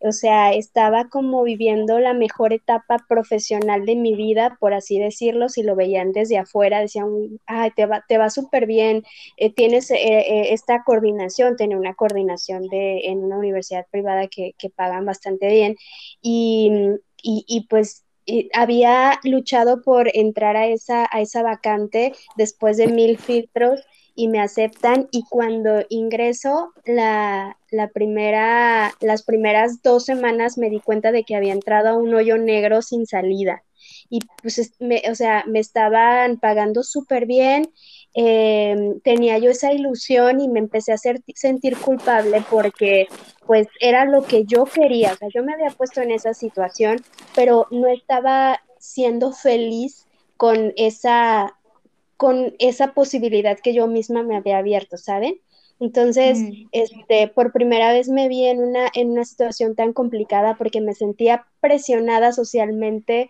o 0.02 0.12
sea, 0.12 0.54
estaba 0.54 1.10
como 1.10 1.44
viviendo 1.44 2.00
la 2.00 2.14
mejor 2.14 2.54
etapa 2.54 3.06
profesional 3.08 3.86
de 3.86 3.96
mi 3.96 4.16
vida, 4.16 4.58
por 4.60 4.74
así 4.74 5.00
decirlo, 5.00 5.50
si 5.50 5.64
lo 5.64 5.76
veían 5.76 6.12
desde 6.14 6.38
afuera, 6.38 6.80
decían, 6.80 7.08
ay, 7.46 7.72
te 7.76 7.86
va, 7.86 8.04
te 8.08 8.18
va 8.18 8.30
súper 8.30 8.66
bien, 8.66 9.04
eh, 9.38 9.54
tienes 9.54 9.92
eh, 9.92 9.98
eh, 10.00 10.54
esta 10.54 10.84
coordinación, 10.84 11.58
tener 11.58 11.78
una 11.78 11.96
coordinación 11.96 12.68
de, 12.70 13.02
en 13.06 13.24
una 13.24 13.38
universidad 13.38 13.86
privada 13.92 14.28
que, 14.28 14.54
que 14.58 14.70
pagan 14.70 15.06
bastante 15.06 15.48
bien, 15.48 15.76
y, 16.22 16.72
y, 17.22 17.46
y 17.48 17.68
pues 17.68 18.06
había 18.54 19.20
luchado 19.24 19.82
por 19.82 20.10
entrar 20.14 20.56
a 20.56 20.68
esa, 20.68 21.08
a 21.12 21.22
esa 21.22 21.44
vacante 21.44 22.14
después 22.38 22.78
de 22.78 22.88
mil 22.88 23.18
filtros 23.18 23.82
y 24.20 24.28
me 24.28 24.42
aceptan 24.42 25.08
y 25.12 25.24
cuando 25.30 25.86
ingreso 25.88 26.74
la, 26.84 27.56
primera, 27.94 28.94
las 29.00 29.24
primeras 29.24 29.82
dos 29.82 30.04
semanas 30.04 30.58
me 30.58 30.70
di 30.70 30.82
cuenta 30.82 31.14
de 31.14 31.24
que 31.24 31.38
había 31.38 31.54
entrado 31.54 31.88
a 31.88 31.96
un 31.96 32.14
hoyo 32.14 32.38
negro 32.38 32.82
sin 32.82 33.06
salida. 33.06 33.64
Y 34.10 34.20
pues, 34.42 34.74
me, 34.80 35.04
o 35.10 35.16
sea, 35.16 35.46
me 35.48 35.60
estaban 35.60 36.38
pagando 36.38 36.84
súper 36.84 37.28
bien, 37.28 37.72
em, 38.14 39.00
tenía 39.00 39.38
yo 39.38 39.52
esa 39.52 39.72
ilusión 39.72 40.42
y 40.42 40.50
me 40.50 40.60
empecé 40.60 40.92
a 40.92 40.96
hacer, 40.96 41.22
sentir 41.34 41.78
culpable 41.78 42.44
porque 42.50 43.08
pues 43.48 43.68
era 43.80 44.04
lo 44.04 44.24
que 44.24 44.44
yo 44.44 44.66
quería, 44.66 45.14
o 45.14 45.16
sea, 45.16 45.30
yo 45.34 45.46
me 45.46 45.54
había 45.54 45.70
puesto 45.70 46.02
en 46.02 46.12
esa 46.12 46.34
situación, 46.34 46.98
pero 47.36 47.68
no 47.72 47.88
estaba 47.88 48.60
siendo 48.80 49.32
feliz 49.32 50.08
con 50.36 50.74
esa 50.76 51.56
con 52.20 52.54
esa 52.60 52.94
posibilidad 52.94 53.58
que 53.58 53.74
yo 53.74 53.88
misma 53.88 54.24
me 54.24 54.36
había 54.36 54.58
abierto, 54.58 54.98
¿saben? 54.98 55.40
Entonces, 55.80 56.38
mm. 56.38 56.68
este, 56.74 57.30
por 57.30 57.54
primera 57.54 57.94
vez 57.94 58.10
me 58.10 58.28
vi 58.28 58.44
en 58.48 58.62
una, 58.62 58.92
en 58.94 59.12
una 59.12 59.24
situación 59.24 59.74
tan 59.74 59.94
complicada 59.94 60.58
porque 60.58 60.82
me 60.82 60.94
sentía 60.94 61.46
presionada 61.62 62.34
socialmente, 62.34 63.30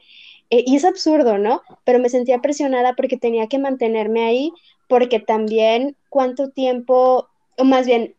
eh, 0.49 0.63
y 0.65 0.75
es 0.75 0.85
absurdo, 0.85 1.37
¿no? 1.37 1.61
Pero 1.83 1.99
me 1.99 2.09
sentía 2.09 2.39
presionada 2.39 2.95
porque 2.95 3.15
tenía 3.15 3.45
que 3.45 3.59
mantenerme 3.59 4.25
ahí, 4.25 4.51
porque 4.87 5.19
también 5.19 5.95
cuánto 6.09 6.49
tiempo, 6.49 7.27
o 7.59 7.63
más 7.65 7.85
bien, 7.85 8.15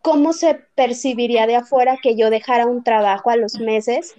cómo 0.00 0.32
se 0.32 0.54
percibiría 0.74 1.46
de 1.46 1.56
afuera 1.56 1.98
que 2.02 2.16
yo 2.16 2.30
dejara 2.30 2.64
un 2.64 2.82
trabajo 2.82 3.28
a 3.28 3.36
los 3.36 3.60
meses 3.60 4.14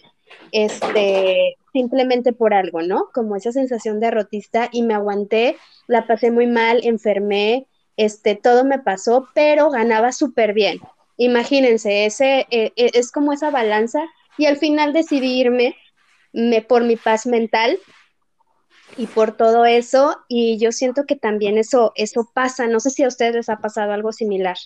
este, 0.51 1.57
simplemente 1.79 2.33
por 2.33 2.53
algo, 2.53 2.81
¿no? 2.81 3.09
Como 3.13 3.37
esa 3.37 3.53
sensación 3.53 4.01
derrotista 4.01 4.67
y 4.73 4.83
me 4.83 4.93
aguanté, 4.93 5.55
la 5.87 6.05
pasé 6.07 6.29
muy 6.29 6.45
mal, 6.45 6.81
enfermé, 6.83 7.67
este, 7.95 8.35
todo 8.35 8.65
me 8.65 8.79
pasó, 8.79 9.29
pero 9.33 9.69
ganaba 9.69 10.11
súper 10.11 10.53
bien. 10.53 10.81
Imagínense, 11.15 12.05
ese 12.05 12.47
eh, 12.51 12.73
eh, 12.75 12.91
es 12.93 13.13
como 13.13 13.31
esa 13.31 13.49
balanza 13.49 14.01
y 14.37 14.45
al 14.47 14.57
final 14.57 14.91
decidí 14.91 15.39
irme 15.39 15.77
me, 16.33 16.61
por 16.61 16.83
mi 16.83 16.97
paz 16.97 17.25
mental 17.25 17.79
y 18.97 19.07
por 19.07 19.37
todo 19.37 19.63
eso 19.63 20.17
y 20.27 20.57
yo 20.57 20.73
siento 20.73 21.05
que 21.05 21.15
también 21.15 21.57
eso 21.57 21.93
eso 21.95 22.29
pasa, 22.33 22.67
no 22.67 22.81
sé 22.81 22.89
si 22.89 23.03
a 23.03 23.07
ustedes 23.07 23.35
les 23.35 23.49
ha 23.49 23.59
pasado 23.59 23.93
algo 23.93 24.11
similar. 24.11 24.57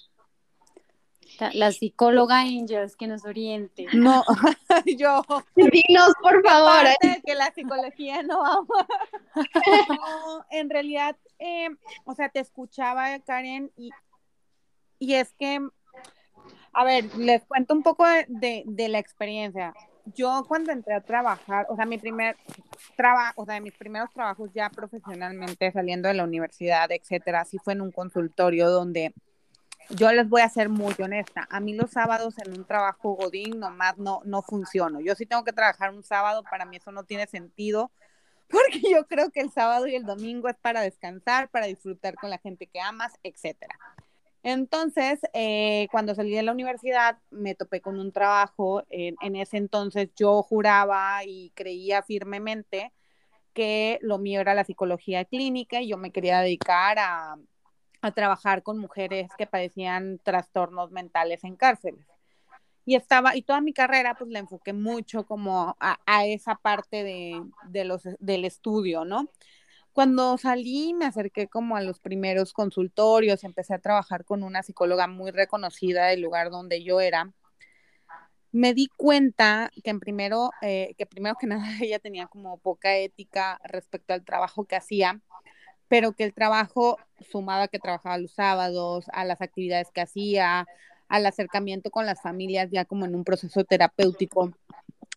La, 1.53 1.71
psicóloga 1.71 2.39
Angels 2.39 2.95
que 2.95 3.07
nos 3.07 3.25
oriente. 3.25 3.87
No, 3.93 4.23
yo. 4.97 5.23
Dinos, 5.55 6.13
por 6.21 6.43
favor. 6.43 6.87
Que 7.25 7.35
la 7.35 7.51
psicología 7.53 8.23
no 8.23 8.67
no, 9.35 10.45
en 10.51 10.69
realidad, 10.69 11.15
eh, 11.39 11.69
o 12.05 12.13
sea, 12.13 12.29
te 12.29 12.39
escuchaba, 12.39 13.19
Karen, 13.19 13.71
y, 13.77 13.89
y 14.99 15.15
es 15.15 15.33
que, 15.33 15.59
a 16.71 16.83
ver, 16.83 17.05
les 17.17 17.43
cuento 17.45 17.73
un 17.73 17.83
poco 17.83 18.05
de, 18.27 18.63
de 18.65 18.89
la 18.89 18.99
experiencia. 18.99 19.73
yo 20.15 20.45
cuando 20.47 20.71
entré 20.71 20.93
a 20.93 21.01
trabajar, 21.01 21.65
o 21.69 21.75
sea, 21.75 21.85
mi 21.85 21.97
primer 21.97 22.35
trabajo, 22.95 23.41
o 23.41 23.45
sea, 23.45 23.59
mis 23.59 23.73
primeros 23.73 24.11
trabajos 24.11 24.49
ya 24.53 24.69
profesionalmente 24.69 25.71
saliendo 25.71 26.07
de 26.07 26.15
la 26.15 26.23
universidad, 26.23 26.91
etcétera, 26.91 27.45
sí 27.45 27.57
fue 27.57 27.73
en 27.73 27.81
un 27.81 27.91
consultorio 27.91 28.69
donde 28.69 29.13
yo 29.89 30.11
les 30.11 30.27
voy 30.27 30.41
a 30.41 30.49
ser 30.49 30.69
muy 30.69 30.95
honesta. 30.99 31.47
A 31.49 31.59
mí 31.59 31.73
los 31.73 31.91
sábados 31.91 32.35
en 32.39 32.57
un 32.57 32.65
trabajo 32.65 33.13
godín 33.13 33.59
nomás 33.59 33.97
no, 33.97 34.21
no. 34.25 34.43
Yo 35.01 35.15
sí 35.15 35.25
tengo 35.25 35.43
que 35.43 35.53
trabajar 35.53 35.93
un 35.93 36.03
sábado, 36.03 36.43
para 36.49 36.65
mí 36.65 36.77
eso 36.77 36.91
no 36.91 37.03
tiene 37.03 37.27
sentido, 37.27 37.91
porque 38.49 38.81
yo 38.91 39.07
creo 39.07 39.31
que 39.31 39.41
el 39.41 39.51
sábado 39.51 39.87
y 39.87 39.95
el 39.95 40.03
domingo 40.03 40.49
es 40.49 40.57
para 40.57 40.81
descansar, 40.81 41.49
para 41.49 41.67
disfrutar 41.67 42.15
con 42.15 42.29
la 42.29 42.37
gente 42.37 42.67
que 42.67 42.79
amas, 42.79 43.13
etcétera. 43.23 43.77
Entonces, 44.43 45.21
eh, 45.33 45.87
cuando 45.91 46.13
salí 46.15 46.31
de 46.35 46.43
la 46.43 46.51
universidad, 46.51 47.17
me 47.31 47.55
topé 47.55 47.79
con 47.79 47.97
un 47.97 48.11
trabajo. 48.11 48.83
En, 48.89 49.35
ese 49.37 49.57
entonces 49.57 50.09
yo 50.17 50.43
juraba 50.43 51.23
y 51.25 51.51
creía 51.55 52.03
firmemente 52.03 52.91
que 53.53 53.99
lo 54.01 54.17
mío 54.17 54.41
era 54.41 54.53
la 54.53 54.65
psicología 54.65 55.25
clínica 55.25 55.81
y 55.81 55.87
yo 55.89 55.97
me 55.97 56.11
quería 56.11 56.41
dedicar 56.41 56.99
a, 56.99 57.37
a 58.03 58.11
trabajar 58.11 58.63
con 58.63 58.77
mujeres 58.77 59.29
que 59.37 59.47
padecían 59.47 60.19
trastornos 60.23 60.91
mentales 60.91 61.43
en 61.43 61.55
cárceles. 61.55 62.05
Y 62.85 62.95
estaba, 62.95 63.35
y 63.35 63.43
toda 63.43 63.61
mi 63.61 63.73
carrera, 63.73 64.15
pues 64.15 64.29
la 64.29 64.39
enfoqué 64.39 64.73
mucho 64.73 65.25
como 65.25 65.77
a, 65.79 66.25
esa 66.25 66.55
parte 66.55 67.03
de, 67.03 67.41
de 67.69 67.85
los, 67.85 68.03
del 68.19 68.43
estudio, 68.45 69.05
¿no? 69.05 69.29
Cuando 69.93 70.39
salí, 70.39 70.95
me 70.95 71.05
acerqué 71.05 71.47
como 71.47 71.77
a 71.77 71.81
los 71.81 71.99
primeros 71.99 72.51
consultorios, 72.51 73.43
empecé 73.43 73.75
a 73.75 73.79
trabajar 73.79 74.25
con 74.25 74.41
una 74.43 74.63
psicóloga 74.63 75.07
muy 75.07 75.29
reconocida 75.29 76.07
del 76.07 76.21
lugar 76.21 76.49
donde 76.49 76.83
yo 76.83 76.99
era. 76.99 77.31
Me 78.51 78.73
di 78.73 78.87
cuenta 78.97 79.71
que 79.83 79.93
primero, 79.95 80.49
eh, 80.61 80.95
que 80.97 81.05
primero 81.05 81.35
que 81.39 81.47
nada 81.47 81.67
ella 81.79 81.99
tenía 81.99 82.25
como 82.27 82.57
poca 82.57 82.97
ética 82.97 83.59
respecto 83.63 84.13
al 84.13 84.25
trabajo 84.25 84.65
que 84.65 84.75
hacía, 84.75 85.21
pero 85.87 86.13
que 86.13 86.23
el 86.23 86.33
trabajo 86.33 86.97
sumado 87.29 87.63
a 87.63 87.67
que 87.67 87.79
trabajaba 87.79 88.17
los 88.17 88.31
sábados, 88.31 89.05
a 89.13 89.25
las 89.25 89.41
actividades 89.41 89.89
que 89.91 90.01
hacía, 90.01 90.65
al 91.07 91.25
acercamiento 91.25 91.91
con 91.91 92.05
las 92.05 92.21
familias 92.21 92.69
ya 92.71 92.85
como 92.85 93.05
en 93.05 93.15
un 93.15 93.23
proceso 93.23 93.63
terapéutico, 93.63 94.51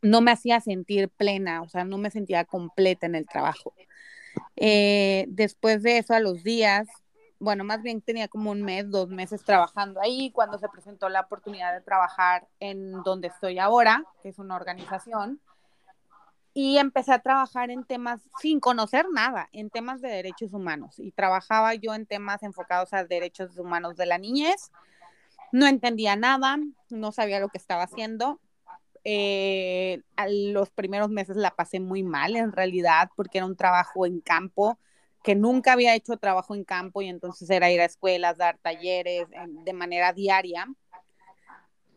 no 0.03 0.21
me 0.21 0.31
hacía 0.31 0.61
sentir 0.61 1.09
plena, 1.09 1.63
o 1.63 1.69
sea, 1.69 1.85
no 1.85 1.99
me 1.99 2.11
sentía 2.11 2.45
completa 2.45 3.07
en 3.07 3.15
el 3.15 3.27
trabajo. 3.27 3.75
Eh, 4.57 5.25
después 5.29 5.83
de 5.83 5.99
eso, 5.99 6.15
a 6.15 6.21
los 6.21 6.43
días, 6.43 6.89
bueno, 7.39 7.65
más 7.65 7.83
bien 7.83 8.01
tenía 8.01 8.29
como 8.29 8.51
un 8.51 8.63
mes, 8.63 8.91
dos 8.91 9.09
meses 9.09 9.45
trabajando 9.45 10.01
ahí, 10.01 10.31
cuando 10.33 10.59
se 10.59 10.69
presentó 10.69 11.09
la 11.09 11.21
oportunidad 11.21 11.75
de 11.75 11.81
trabajar 11.81 12.47
en 12.61 13.03
donde 13.03 13.29
estoy 13.29 13.59
ahora, 13.59 14.05
que 14.23 14.31
es 14.31 14.39
una 14.39 14.57
organización, 14.57 15.41
y 16.59 16.79
empecé 16.79 17.13
a 17.13 17.19
trabajar 17.19 17.71
en 17.71 17.85
temas 17.85 18.23
sin 18.41 18.61
conocer 18.61 19.05
nada, 19.13 19.51
en 19.53 19.69
temas 19.69 20.01
de 20.01 20.09
derechos 20.09 20.55
humanos. 20.55 20.99
Y 20.99 21.13
trabajaba 21.13 21.75
yo 21.75 21.93
en 21.93 22.07
temas 22.07 22.43
enfocados 22.43 22.95
a 22.95 23.05
derechos 23.05 23.59
humanos 23.59 23.95
de 23.97 24.07
la 24.07 24.17
niñez. 24.17 24.71
No 25.53 25.67
entendía 25.67 26.17
nada, 26.17 26.57
no 26.89 27.13
sabía 27.13 27.41
lo 27.41 27.51
que 27.51 27.59
estaba 27.59 27.83
haciendo. 27.83 28.41
Eh, 29.05 30.01
los 30.17 30.71
primeros 30.71 31.11
meses 31.11 31.37
la 31.37 31.51
pasé 31.51 31.79
muy 31.79 32.03
mal 32.03 32.37
en 32.37 32.53
realidad 32.53 33.11
porque 33.17 33.37
era 33.37 33.47
un 33.47 33.57
trabajo 33.57 34.07
en 34.07 34.21
campo 34.21 34.79
que 35.23 35.35
nunca 35.35 35.75
había 35.75 35.95
hecho 35.95 36.17
trabajo 36.17 36.55
en 36.55 36.65
campo 36.65 37.03
y 37.03 37.09
entonces 37.09 37.51
era 37.51 37.71
ir 37.71 37.83
a 37.83 37.85
escuelas, 37.85 38.39
dar 38.39 38.57
talleres 38.63 39.27
de 39.65 39.73
manera 39.75 40.15
diaria. 40.15 40.67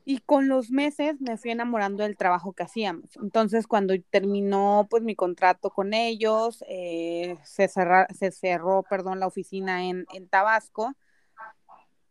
Y 0.06 0.20
con 0.20 0.48
los 0.48 0.72
meses 0.72 1.22
me 1.22 1.38
fui 1.38 1.52
enamorando 1.52 2.04
del 2.04 2.18
trabajo 2.18 2.54
que 2.54 2.64
hacíamos. 2.64 3.10
Entonces, 3.22 3.68
cuando 3.68 3.94
terminó 4.10 4.88
pues 4.90 5.04
mi 5.04 5.16
contrato 5.16 5.70
con 5.70 5.94
ellos, 5.94 6.64
eh, 6.68 7.38
se, 7.44 7.68
cerra, 7.68 8.08
se 8.18 8.32
cerró, 8.32 8.84
perdón, 8.90 9.20
la 9.20 9.28
oficina 9.28 9.86
en, 9.86 10.06
en 10.14 10.28
Tabasco 10.28 10.96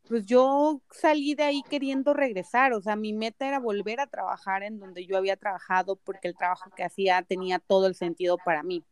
pues 0.09 0.25
yo 0.25 0.81
salí 0.91 1.35
de 1.35 1.43
ahí 1.45 1.63
queriendo 1.69 2.15
regresar, 2.15 2.73
o 2.73 2.81
sea, 2.81 2.97
mi 2.97 3.13
meta 3.13 3.47
era 3.47 3.59
volver 3.61 4.01
a 4.01 4.07
trabajar 4.07 4.63
en 4.63 4.79
donde 4.79 5.07
yo 5.07 5.19
había 5.19 5.37
trabajado 5.37 5.97
porque 5.97 6.29
el 6.29 6.37
trabajo 6.37 6.71
que 6.75 6.83
hacía 6.83 7.23
tenía 7.23 7.59
todo 7.59 7.87
el 7.87 7.95
sentido 7.95 8.39
para 8.39 8.63
mí. 8.63 8.83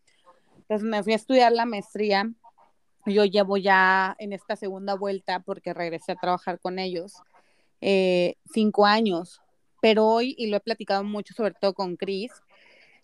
Entonces 0.58 0.86
me 0.86 1.02
fui 1.02 1.14
a 1.14 1.16
estudiar 1.16 1.52
la 1.52 1.64
maestría, 1.64 2.30
yo 3.06 3.24
llevo 3.24 3.56
ya 3.56 4.14
en 4.18 4.34
esta 4.34 4.56
segunda 4.56 4.94
vuelta 4.94 5.40
porque 5.40 5.72
regresé 5.72 6.12
a 6.12 6.16
trabajar 6.16 6.60
con 6.60 6.78
ellos 6.78 7.14
eh, 7.80 8.36
cinco 8.52 8.86
años, 8.86 9.40
pero 9.80 10.06
hoy, 10.06 10.34
y 10.38 10.46
lo 10.46 10.56
he 10.56 10.60
platicado 10.60 11.04
mucho 11.04 11.34
sobre 11.34 11.54
todo 11.54 11.74
con 11.74 11.96
Cris, 11.96 12.32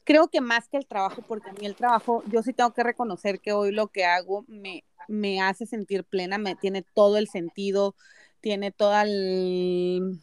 creo 0.04 0.28
que 0.28 0.40
más 0.40 0.68
que 0.68 0.76
el 0.76 0.86
trabajo, 0.86 1.22
porque 1.22 1.50
a 1.50 1.52
mí 1.52 1.66
el 1.66 1.76
trabajo, 1.76 2.22
yo 2.26 2.42
sí 2.42 2.52
tengo 2.52 2.72
que 2.72 2.82
reconocer 2.82 3.40
que 3.40 3.52
hoy 3.52 3.72
lo 3.72 3.88
que 3.88 4.04
hago 4.04 4.44
me, 4.48 4.84
me 5.08 5.40
hace 5.40 5.66
sentir 5.66 6.04
plena, 6.04 6.38
me 6.38 6.56
tiene 6.56 6.82
todo 6.94 7.18
el 7.18 7.28
sentido, 7.28 7.94
tiene 8.40 8.72
toda 8.72 9.02
el, 9.02 10.20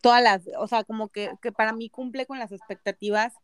todas 0.00 0.22
las, 0.22 0.42
o 0.58 0.66
sea, 0.66 0.84
como 0.84 1.08
que, 1.08 1.30
que 1.42 1.52
para 1.52 1.72
mí 1.72 1.90
cumple 1.90 2.26
con 2.26 2.38
las 2.38 2.52
expectativas. 2.52 3.34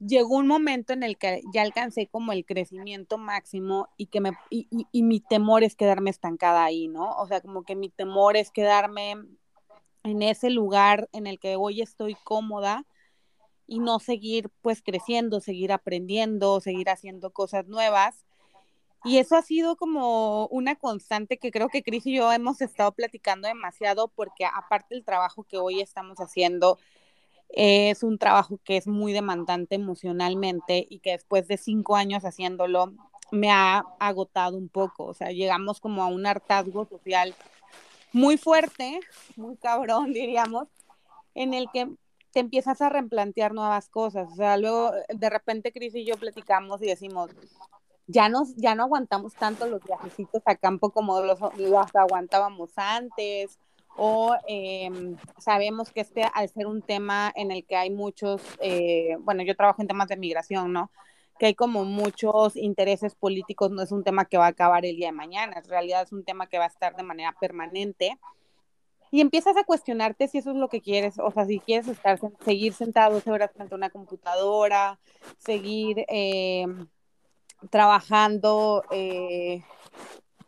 Llegó 0.00 0.36
un 0.36 0.46
momento 0.46 0.92
en 0.92 1.02
el 1.02 1.18
que 1.18 1.42
ya 1.52 1.62
alcancé 1.62 2.06
como 2.06 2.32
el 2.32 2.44
crecimiento 2.44 3.18
máximo 3.18 3.88
y 3.96 4.06
que 4.06 4.20
me, 4.20 4.32
y, 4.48 4.66
y, 4.90 5.02
mi 5.02 5.20
temor 5.20 5.62
es 5.62 5.76
quedarme 5.76 6.10
estancada 6.10 6.64
ahí, 6.64 6.88
¿no? 6.88 7.12
O 7.16 7.26
sea, 7.26 7.40
como 7.40 7.64
que 7.64 7.76
mi 7.76 7.90
temor 7.90 8.36
es 8.36 8.50
quedarme 8.50 9.14
en 10.02 10.22
ese 10.22 10.48
lugar 10.50 11.08
en 11.12 11.26
el 11.26 11.38
que 11.38 11.56
hoy 11.56 11.82
estoy 11.82 12.16
cómoda 12.24 12.86
y 13.66 13.78
no 13.78 13.98
seguir 14.00 14.50
pues 14.62 14.82
creciendo, 14.82 15.40
seguir 15.40 15.70
aprendiendo, 15.70 16.60
seguir 16.60 16.88
haciendo 16.88 17.30
cosas 17.30 17.66
nuevas 17.68 18.24
y 19.04 19.18
eso 19.18 19.36
ha 19.36 19.42
sido 19.42 19.76
como 19.76 20.46
una 20.48 20.76
constante 20.76 21.38
que 21.38 21.50
creo 21.50 21.68
que 21.68 21.82
Cris 21.82 22.06
y 22.06 22.14
yo 22.14 22.30
hemos 22.32 22.60
estado 22.60 22.92
platicando 22.92 23.48
demasiado 23.48 24.08
porque 24.08 24.44
aparte 24.44 24.94
del 24.94 25.04
trabajo 25.04 25.44
que 25.44 25.56
hoy 25.56 25.80
estamos 25.80 26.18
haciendo, 26.18 26.78
es 27.52 28.02
un 28.02 28.18
trabajo 28.18 28.58
que 28.64 28.76
es 28.76 28.86
muy 28.86 29.12
demandante 29.12 29.74
emocionalmente 29.74 30.86
y 30.88 31.00
que 31.00 31.12
después 31.12 31.48
de 31.48 31.56
cinco 31.56 31.96
años 31.96 32.24
haciéndolo 32.24 32.92
me 33.30 33.50
ha 33.50 33.84
agotado 33.98 34.56
un 34.56 34.68
poco. 34.68 35.04
O 35.04 35.14
sea, 35.14 35.30
llegamos 35.30 35.80
como 35.80 36.02
a 36.02 36.06
un 36.06 36.26
hartazgo 36.26 36.86
social 36.86 37.34
muy 38.12 38.36
fuerte, 38.36 39.00
muy 39.36 39.56
cabrón, 39.56 40.12
diríamos, 40.12 40.68
en 41.34 41.54
el 41.54 41.68
que 41.72 41.88
te 42.32 42.40
empiezas 42.40 42.80
a 42.80 42.88
replantear 42.88 43.52
nuevas 43.52 43.88
cosas. 43.88 44.28
O 44.32 44.36
sea, 44.36 44.56
luego 44.56 44.92
de 45.08 45.30
repente 45.30 45.72
Cris 45.72 45.94
y 45.94 46.04
yo 46.04 46.16
platicamos 46.16 46.82
y 46.82 46.86
decimos, 46.86 47.30
ya, 48.06 48.28
nos, 48.28 48.54
ya 48.56 48.74
no 48.74 48.84
aguantamos 48.84 49.34
tanto 49.34 49.66
los 49.66 49.82
viajecitos 49.82 50.42
a 50.44 50.56
campo 50.56 50.90
como 50.90 51.20
los, 51.22 51.40
los 51.56 51.94
aguantábamos 51.94 52.70
antes, 52.76 53.58
o 53.96 54.34
eh, 54.48 54.90
sabemos 55.38 55.92
que 55.92 56.00
este, 56.00 56.24
al 56.32 56.48
ser 56.48 56.66
un 56.66 56.82
tema 56.82 57.32
en 57.34 57.50
el 57.50 57.64
que 57.64 57.76
hay 57.76 57.90
muchos, 57.90 58.42
eh, 58.60 59.16
bueno, 59.20 59.42
yo 59.42 59.56
trabajo 59.56 59.82
en 59.82 59.88
temas 59.88 60.08
de 60.08 60.16
migración, 60.16 60.72
¿no? 60.72 60.90
Que 61.38 61.46
hay 61.46 61.54
como 61.54 61.84
muchos 61.84 62.56
intereses 62.56 63.14
políticos, 63.14 63.70
no 63.70 63.82
es 63.82 63.92
un 63.92 64.04
tema 64.04 64.24
que 64.24 64.38
va 64.38 64.46
a 64.46 64.50
acabar 64.50 64.84
el 64.84 64.96
día 64.96 65.08
de 65.08 65.12
mañana, 65.12 65.58
en 65.58 65.68
realidad 65.68 66.02
es 66.02 66.12
un 66.12 66.24
tema 66.24 66.46
que 66.46 66.58
va 66.58 66.64
a 66.64 66.68
estar 66.68 66.96
de 66.96 67.02
manera 67.02 67.34
permanente. 67.40 68.18
Y 69.12 69.20
empiezas 69.20 69.56
a 69.56 69.64
cuestionarte 69.64 70.28
si 70.28 70.38
eso 70.38 70.50
es 70.50 70.56
lo 70.56 70.68
que 70.68 70.80
quieres, 70.80 71.18
o 71.18 71.30
sea, 71.32 71.44
si 71.44 71.58
quieres 71.58 71.88
estar, 71.88 72.18
seguir 72.44 72.74
sentado 72.74 73.14
12 73.14 73.30
horas 73.32 73.50
frente 73.52 73.74
a 73.74 73.76
una 73.76 73.90
computadora, 73.90 75.00
seguir 75.38 76.04
eh, 76.08 76.64
trabajando, 77.70 78.84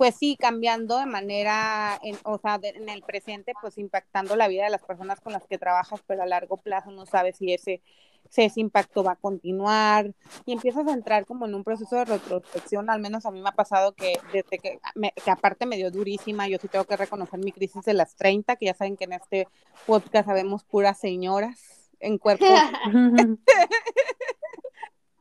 pues 0.03 0.17
sí, 0.17 0.37
cambiando 0.37 0.99
de 0.99 1.07
manera, 1.07 1.97
en, 2.03 2.19
o 2.25 2.37
sea, 2.37 2.59
de, 2.59 2.71
en 2.71 2.89
el 2.89 3.03
presente, 3.03 3.53
pues 3.61 3.79
impactando 3.79 4.35
la 4.35 4.49
vida 4.49 4.65
de 4.65 4.71
las 4.71 4.83
personas 4.83 5.21
con 5.21 5.33
las 5.33 5.47
que 5.47 5.59
trabajas, 5.59 6.03
pero 6.09 6.25
a 6.25 6.27
largo 6.27 6.57
plazo 6.57 6.91
no 6.91 7.07
sabes 7.07 7.37
si 7.37 7.53
ese, 7.53 7.83
si 8.29 8.43
ese 8.43 8.61
impacto 8.61 9.05
va 9.05 9.13
a 9.13 9.17
continuar 9.17 10.13
y 10.45 10.55
empiezas 10.55 10.89
a 10.89 10.93
entrar 10.93 11.25
como 11.25 11.47
en 11.47 11.55
un 11.55 11.63
proceso 11.63 11.95
de 11.95 12.07
retrospección, 12.07 12.91
al 12.91 12.99
menos 12.99 13.27
a 13.27 13.31
mí 13.31 13.41
me 13.41 13.51
ha 13.51 13.53
pasado 13.53 13.93
que 13.93 14.19
desde 14.33 14.59
que, 14.59 14.81
me, 14.97 15.13
que 15.13 15.31
aparte 15.31 15.67
me 15.67 15.77
dio 15.77 15.93
durísima, 15.93 16.49
yo 16.49 16.59
sí 16.59 16.67
tengo 16.67 16.85
que 16.85 16.97
reconocer 16.97 17.39
mi 17.39 17.53
crisis 17.53 17.85
de 17.85 17.95
las 17.95 18.17
30, 18.17 18.57
que 18.57 18.67
ya 18.67 18.75
saben 18.75 18.97
que 18.97 19.05
en 19.05 19.13
este 19.13 19.47
podcast 19.87 20.27
sabemos 20.27 20.65
puras 20.65 20.99
señoras 20.99 21.93
en 22.01 22.19
cuerpo. 22.19 22.45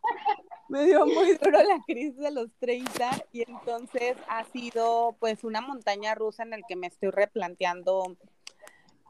me 0.71 0.85
dio 0.85 1.05
muy 1.05 1.33
duro 1.33 1.61
la 1.63 1.83
crisis 1.85 2.15
de 2.17 2.31
los 2.31 2.47
30 2.59 3.25
y 3.33 3.41
entonces 3.41 4.15
ha 4.29 4.45
sido 4.45 5.17
pues 5.19 5.43
una 5.43 5.59
montaña 5.59 6.15
rusa 6.15 6.43
en 6.43 6.53
el 6.53 6.63
que 6.65 6.77
me 6.77 6.87
estoy 6.87 7.09
replanteando 7.09 8.15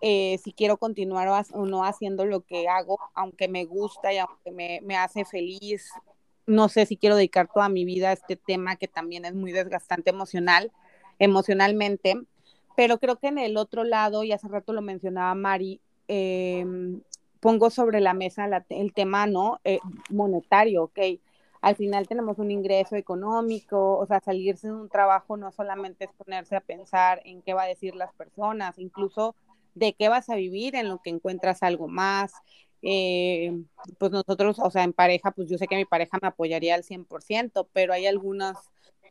eh, 0.02 0.39
si 0.43 0.54
quiero 0.54 0.78
continuar 0.78 1.45
o, 1.54 1.65
no 1.67 1.86
haciendo 1.86 2.26
lo 2.26 2.41
que 2.41 2.67
hago, 2.67 2.97
aunque 3.13 3.47
me 3.47 3.65
gusta 3.65 4.12
y 4.12 4.17
aunque 4.17 4.50
me, 4.50 4.82
me 4.82 4.97
hace 4.97 5.24
feliz. 5.24 5.91
No 6.47 6.67
sé 6.67 6.88
si 6.88 6.97
quiero 6.97 7.15
dedicar 7.15 7.47
toda 7.54 7.69
mi 7.69 7.86
vida 7.86 8.10
a 8.10 8.13
este 8.13 8.36
tema 8.36 8.76
que 8.76 8.88
también 8.88 9.26
es 9.26 9.36
muy 9.36 9.52
desgastante 9.52 10.10
emocional, 10.10 10.71
emocionalmente, 11.19 12.15
pero 12.76 12.97
creo 12.97 13.17
que 13.17 13.28
en 13.28 13.38
el 13.38 13.56
otro 13.56 13.84
lado, 13.84 14.24
y 14.24 14.32
hace 14.32 14.47
rato 14.47 14.74
lo 14.74 14.82
mencionaba 14.82 15.36
Mari, 15.36 15.80
eh, 16.08 16.65
pongo 17.39 17.69
sobre 17.69 18.02
la 18.02 18.15
mesa 18.15 18.50
el 18.69 18.93
tema, 18.93 19.28
¿no? 19.28 19.60
Eh, 19.63 19.80
monetario, 20.10 20.86
ok. 20.86 21.00
Al 21.62 21.76
final 21.76 22.08
tenemos 22.08 22.39
un 22.39 22.50
ingreso 22.50 22.95
económico, 22.95 23.97
o 23.97 24.06
sea, 24.08 24.19
salirse 24.19 24.67
de 24.67 24.74
un 24.74 24.89
trabajo 24.89 25.38
no 25.38 25.52
solamente 25.52 26.06
es 26.06 26.12
ponerse 26.13 26.56
a 26.56 26.62
pensar 26.62 27.21
en 27.24 27.41
qué 27.43 27.54
va 27.54 27.63
a 27.63 27.67
decir 27.67 27.95
las 27.95 28.13
personas, 28.13 28.80
incluso 28.80 29.36
de 29.76 29.93
qué 29.93 30.10
vas 30.10 30.30
a 30.30 30.36
vivir 30.36 30.76
en 30.76 30.89
lo 30.89 31.02
que 31.02 31.12
encuentras 31.12 31.62
algo 31.63 31.88
más. 31.88 32.34
Eh, 32.82 33.54
pues 34.00 34.12
nosotros, 34.12 34.58
o 34.60 34.71
sea, 34.71 34.84
en 34.84 34.93
pareja, 34.93 35.32
pues 35.32 35.50
yo 35.50 35.58
sé 35.60 35.67
que 35.67 35.76
mi 35.76 35.86
pareja 35.86 36.17
me 36.19 36.30
apoyaría 36.30 36.74
al 36.74 36.84
100%, 36.84 37.69
pero 37.74 37.93
hay 37.93 38.08
algunos 38.08 38.58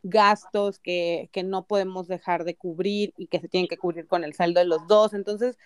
gastos 0.03 0.79
que, 0.79 1.29
que 1.31 1.43
no 1.43 1.65
podemos 1.65 2.07
dejar 2.07 2.43
de 2.43 2.55
cubrir 2.55 3.13
y 3.17 3.27
que 3.27 3.39
se 3.39 3.47
tienen 3.47 3.67
que 3.69 3.77
cubrir 3.77 4.07
con 4.07 4.23
el 4.25 4.33
saldo 4.33 4.59
de 4.59 4.65
los 4.65 4.87
dos. 4.87 5.13
Entonces, 5.13 5.57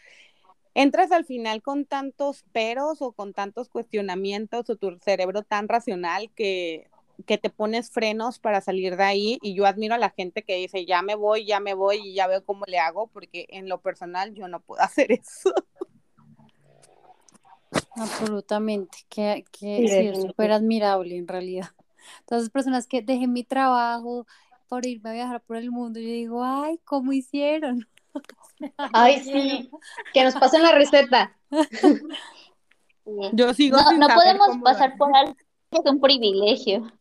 entras 0.75 1.11
al 1.11 1.25
final 1.25 1.63
con 1.63 1.85
tantos 1.85 2.43
peros 2.51 3.01
o 3.01 3.13
con 3.13 3.33
tantos 3.33 3.69
cuestionamientos 3.69 4.69
o 4.69 4.75
tu 4.75 4.99
cerebro 4.99 5.41
tan 5.41 5.67
racional 5.67 6.29
que, 6.35 6.87
que 7.25 7.37
te 7.37 7.49
pones 7.49 7.89
frenos 7.89 8.39
para 8.39 8.61
salir 8.61 8.97
de 8.97 9.03
ahí 9.03 9.39
y 9.41 9.55
yo 9.55 9.65
admiro 9.65 9.95
a 9.95 9.97
la 9.97 10.09
gente 10.09 10.43
que 10.43 10.57
dice, 10.57 10.85
ya 10.85 11.01
me 11.01 11.15
voy, 11.15 11.45
ya 11.45 11.59
me 11.59 11.73
voy 11.73 11.97
y 12.03 12.13
ya 12.13 12.27
veo 12.27 12.43
cómo 12.43 12.65
le 12.67 12.77
hago, 12.77 13.07
porque 13.07 13.47
en 13.49 13.69
lo 13.69 13.81
personal 13.81 14.33
yo 14.33 14.47
no 14.47 14.59
puedo 14.59 14.81
hacer 14.83 15.11
eso. 15.11 15.53
Absolutamente, 17.95 18.99
que, 19.09 19.45
que 19.51 19.87
sí, 19.87 20.07
es 20.07 20.21
súper 20.21 20.51
admirable 20.51 21.15
en 21.17 21.27
realidad. 21.27 21.69
Todas 22.25 22.43
las 22.43 22.51
personas 22.51 22.85
que 22.85 23.01
dejé 23.01 23.27
mi 23.27 23.43
trabajo 23.43 24.27
por 24.67 24.85
irme 24.85 25.11
a 25.11 25.13
viajar 25.13 25.41
por 25.41 25.55
el 25.55 25.71
mundo, 25.71 25.99
yo 25.99 26.07
digo, 26.07 26.43
ay, 26.43 26.79
¿cómo 26.83 27.13
hicieron? 27.13 27.87
Ay, 28.93 29.19
sí, 29.21 29.69
que 30.13 30.23
nos 30.23 30.35
pasen 30.35 30.63
la 30.63 30.71
receta. 30.71 31.35
Yo 33.33 33.53
sigo. 33.53 33.77
No, 33.77 33.91
no 33.93 34.07
podemos 34.07 34.57
pasar 34.63 34.97
por 34.97 35.15
algo 35.15 35.35
que 35.35 35.77
es 35.77 35.85
un 35.85 35.99
privilegio, 35.99 36.91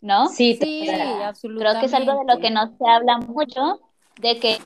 ¿no? 0.00 0.28
Sí, 0.28 0.58
sí, 0.60 0.88
absolutamente. 0.88 1.70
Creo 1.70 1.80
que 1.80 1.86
es 1.86 1.94
algo 1.94 2.24
de 2.24 2.34
lo 2.34 2.40
que 2.40 2.50
no 2.50 2.76
se 2.76 2.88
habla 2.88 3.18
mucho, 3.18 3.80
de 4.20 4.38
que 4.38 4.58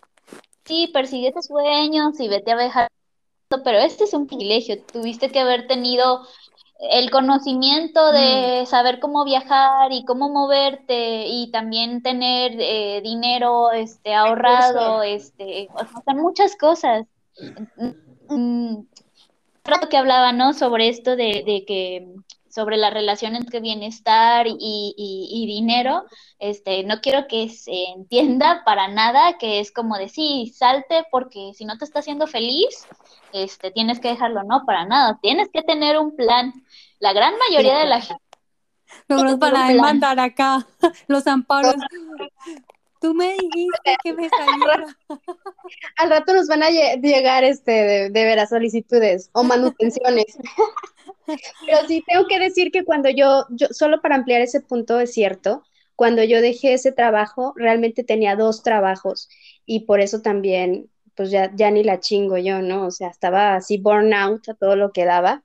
sí, 0.64 0.90
persigue 0.92 1.32
tus 1.32 1.46
sueños 1.46 2.18
y 2.18 2.28
vete 2.28 2.52
a 2.52 2.56
viajar, 2.56 2.88
pero 3.48 3.78
este 3.78 4.04
es 4.04 4.14
un 4.14 4.26
privilegio. 4.26 4.82
Tuviste 4.82 5.30
que 5.30 5.40
haber 5.40 5.66
tenido 5.66 6.26
el 6.78 7.10
conocimiento 7.10 8.12
de 8.12 8.62
mm. 8.62 8.66
saber 8.66 8.98
cómo 9.00 9.24
viajar 9.24 9.92
y 9.92 10.04
cómo 10.04 10.28
moverte 10.28 11.26
y 11.28 11.50
también 11.50 12.02
tener 12.02 12.52
eh, 12.58 13.00
dinero 13.02 13.70
este 13.72 14.14
ahorrado 14.14 15.02
este 15.02 15.68
o 15.72 16.14
muchas 16.14 16.56
cosas. 16.56 17.06
Mm, 18.28 18.80
creo 19.62 19.88
que 19.88 19.96
hablaba 19.96 20.32
no 20.32 20.52
sobre 20.52 20.88
esto 20.88 21.16
de, 21.16 21.64
que 21.66 22.08
sobre 22.54 22.76
la 22.76 22.90
relación 22.90 23.34
entre 23.34 23.58
bienestar 23.58 24.46
y, 24.46 24.54
y, 24.96 25.46
dinero, 25.46 26.04
este, 26.38 26.84
no 26.84 27.00
quiero 27.00 27.26
que 27.26 27.48
se 27.48 27.72
entienda 27.96 28.62
para 28.64 28.86
nada 28.86 29.38
que 29.38 29.58
es 29.58 29.72
como 29.72 29.98
de 29.98 30.08
sí, 30.08 30.52
salte 30.56 31.04
porque 31.10 31.50
si 31.54 31.64
no 31.64 31.76
te 31.78 31.84
está 31.84 31.98
haciendo 31.98 32.28
feliz, 32.28 32.86
este, 33.32 33.72
tienes 33.72 33.98
que 33.98 34.08
dejarlo, 34.08 34.44
no, 34.44 34.64
para 34.64 34.86
nada, 34.86 35.18
tienes 35.20 35.48
que 35.52 35.62
tener 35.62 35.98
un 35.98 36.14
plan. 36.14 36.52
La 37.00 37.12
gran 37.12 37.34
mayoría 37.48 37.76
de 37.78 37.86
la 37.86 38.00
gente... 38.00 38.22
No 39.08 39.24
nos 39.24 39.38
van 39.40 39.56
a 39.56 39.68
demandar 39.68 40.20
acá 40.20 40.64
los 41.08 41.26
amparos. 41.26 41.74
Tú 43.00 43.14
me 43.14 43.32
dijiste 43.32 43.96
que 44.02 44.12
me 44.12 44.28
saliera. 44.28 44.96
Al 45.96 46.08
rato 46.08 46.32
nos 46.32 46.46
van 46.46 46.62
a 46.62 46.70
llegar 46.70 47.42
este 47.42 47.72
de, 47.72 48.10
de 48.10 48.24
veras 48.24 48.50
solicitudes 48.50 49.28
o 49.32 49.42
manutenciones. 49.42 50.38
Pero 51.26 51.78
sí 51.86 52.02
tengo 52.06 52.26
que 52.26 52.38
decir 52.38 52.70
que 52.70 52.84
cuando 52.84 53.10
yo, 53.10 53.46
yo, 53.50 53.68
solo 53.70 54.00
para 54.00 54.16
ampliar 54.16 54.40
ese 54.40 54.60
punto 54.60 55.00
es 55.00 55.12
cierto, 55.12 55.64
cuando 55.96 56.22
yo 56.24 56.40
dejé 56.40 56.74
ese 56.74 56.92
trabajo, 56.92 57.52
realmente 57.56 58.04
tenía 58.04 58.36
dos 58.36 58.62
trabajos 58.62 59.28
y 59.64 59.80
por 59.80 60.00
eso 60.00 60.20
también 60.20 60.90
pues 61.14 61.30
ya, 61.30 61.54
ya 61.54 61.70
ni 61.70 61.84
la 61.84 62.00
chingo 62.00 62.38
yo, 62.38 62.60
¿no? 62.60 62.86
O 62.86 62.90
sea, 62.90 63.08
estaba 63.08 63.54
así 63.54 63.78
burnout 63.78 64.48
a 64.48 64.54
todo 64.54 64.76
lo 64.76 64.92
que 64.92 65.04
daba. 65.04 65.44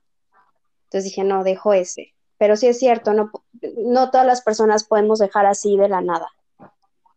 Entonces 0.84 1.04
dije, 1.04 1.22
no, 1.22 1.44
dejo 1.44 1.72
ese. 1.72 2.14
Pero 2.38 2.56
sí 2.56 2.66
es 2.66 2.78
cierto, 2.78 3.12
no, 3.12 3.30
no 3.76 4.10
todas 4.10 4.26
las 4.26 4.42
personas 4.42 4.84
podemos 4.84 5.18
dejar 5.18 5.46
así 5.46 5.76
de 5.76 5.88
la 5.88 6.00
nada. 6.00 6.28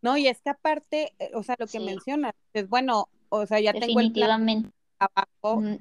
No, 0.01 0.17
y 0.17 0.27
es 0.27 0.41
que 0.41 0.49
aparte, 0.49 1.13
eh, 1.17 1.31
o 1.33 1.43
sea, 1.43 1.55
lo 1.57 1.65
que 1.65 1.79
mencionas, 1.79 2.33
es 2.53 2.67
bueno, 2.67 3.07
o 3.29 3.45
sea, 3.47 3.59
ya 3.59 3.73
tengo 3.73 4.01
el 4.01 4.11
plan 4.11 4.71
abajo. 4.99 5.61
Mm, 5.61 5.77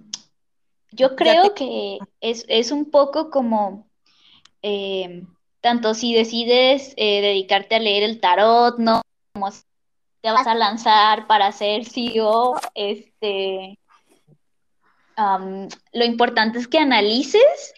yo 0.92 1.16
creo 1.16 1.55
que 1.55 1.98
es, 2.20 2.44
es, 2.48 2.70
un 2.70 2.90
poco 2.90 3.31
como, 3.31 3.87
eh, 4.62 5.24
tanto 5.61 5.94
si 5.94 6.14
decides 6.14 6.94
eh, 6.96 7.20
dedicarte 7.20 7.76
a 7.76 7.81
leer 7.81 8.02
el 8.02 8.20
tarot, 8.20 8.78
¿no? 8.78 9.02
Como 9.33 9.48
te 10.20 10.31
vas 10.31 10.46
a 10.46 10.55
lanzar 10.55 11.26
para 11.26 11.50
ser 11.52 11.85
CEO, 11.85 12.55
este, 12.74 13.78
lo 15.16 16.05
importante 16.05 16.59
es 16.59 16.68
que 16.68 16.78
analices 16.78 17.74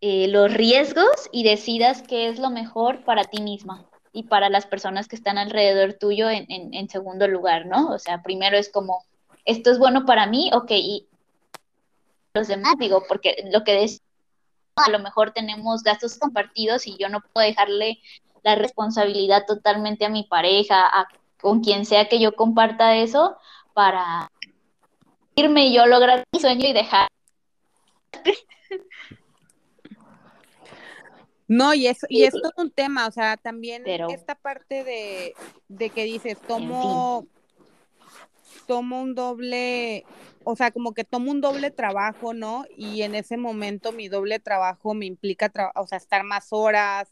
eh, 0.00 0.28
los 0.28 0.52
riesgos 0.52 1.28
y 1.32 1.42
decidas 1.42 2.02
qué 2.02 2.28
es 2.28 2.38
lo 2.38 2.50
mejor 2.50 3.04
para 3.04 3.24
ti 3.24 3.42
misma 3.42 3.86
y 4.12 4.24
para 4.24 4.48
las 4.48 4.66
personas 4.66 5.08
que 5.08 5.16
están 5.16 5.36
alrededor 5.36 5.94
tuyo 5.94 6.30
en, 6.30 6.46
en, 6.48 6.88
segundo 6.88 7.28
lugar, 7.28 7.66
¿no? 7.66 7.90
O 7.90 7.98
sea, 7.98 8.22
primero 8.22 8.56
es 8.56 8.70
como, 8.70 9.04
esto 9.44 9.70
es 9.70 9.78
bueno 9.78 10.06
para 10.06 10.26
mí, 10.26 10.50
ok, 10.54 10.70
y 10.70 11.06
los 12.36 12.48
demás, 12.48 12.74
digo, 12.78 13.02
porque 13.08 13.48
lo 13.50 13.64
que 13.64 13.82
es, 13.82 14.02
a 14.76 14.90
lo 14.90 14.98
mejor 14.98 15.32
tenemos 15.32 15.82
gastos 15.82 16.18
compartidos 16.18 16.86
y 16.86 16.96
yo 16.98 17.08
no 17.08 17.20
puedo 17.20 17.46
dejarle 17.46 17.98
la 18.44 18.54
responsabilidad 18.54 19.44
totalmente 19.46 20.04
a 20.04 20.10
mi 20.10 20.24
pareja, 20.24 20.82
a 20.86 21.08
con 21.40 21.60
quien 21.60 21.84
sea 21.84 22.08
que 22.08 22.20
yo 22.20 22.34
comparta 22.34 22.96
eso 22.96 23.36
para 23.74 24.30
irme 25.34 25.66
y 25.66 25.74
yo 25.74 25.86
lograr 25.86 26.24
mi 26.32 26.40
sueño 26.40 26.66
y 26.66 26.72
dejar. 26.72 27.08
No, 31.48 31.72
y 31.74 31.86
es, 31.86 31.98
y 32.08 32.24
es 32.24 32.32
todo 32.32 32.52
un 32.56 32.70
tema, 32.70 33.06
o 33.06 33.12
sea, 33.12 33.36
también 33.36 33.86
esta 33.86 34.34
parte 34.34 34.82
de, 34.82 35.34
de 35.68 35.90
que 35.90 36.04
dices, 36.04 36.38
tomo, 36.40 37.26
tomo 38.66 39.00
un 39.00 39.14
doble, 39.14 40.04
o 40.48 40.54
sea, 40.54 40.70
como 40.70 40.94
que 40.94 41.02
tomo 41.02 41.32
un 41.32 41.40
doble 41.40 41.72
trabajo, 41.72 42.32
¿no? 42.32 42.66
Y 42.76 43.02
en 43.02 43.16
ese 43.16 43.36
momento 43.36 43.90
mi 43.90 44.06
doble 44.06 44.38
trabajo 44.38 44.94
me 44.94 45.04
implica, 45.04 45.50
o 45.74 45.88
sea, 45.88 45.98
estar 45.98 46.22
más 46.22 46.52
horas, 46.52 47.08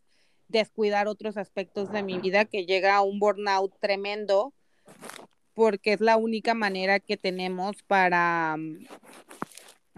descuidar 0.47 1.09
otros 1.09 1.37
aspectos 1.37 1.91
de 1.91 2.05
mi 2.05 2.17
vida, 2.21 2.45
que 2.45 2.65
llega 2.65 2.95
a 2.95 3.03
un 3.03 3.19
burnout 3.19 3.77
tremendo, 3.81 4.53
porque 5.53 5.95
es 5.95 6.01
la 6.01 6.17
única 6.17 6.55
manera 6.55 7.01
que 7.01 7.17
tenemos 7.17 7.83
para, 7.83 8.55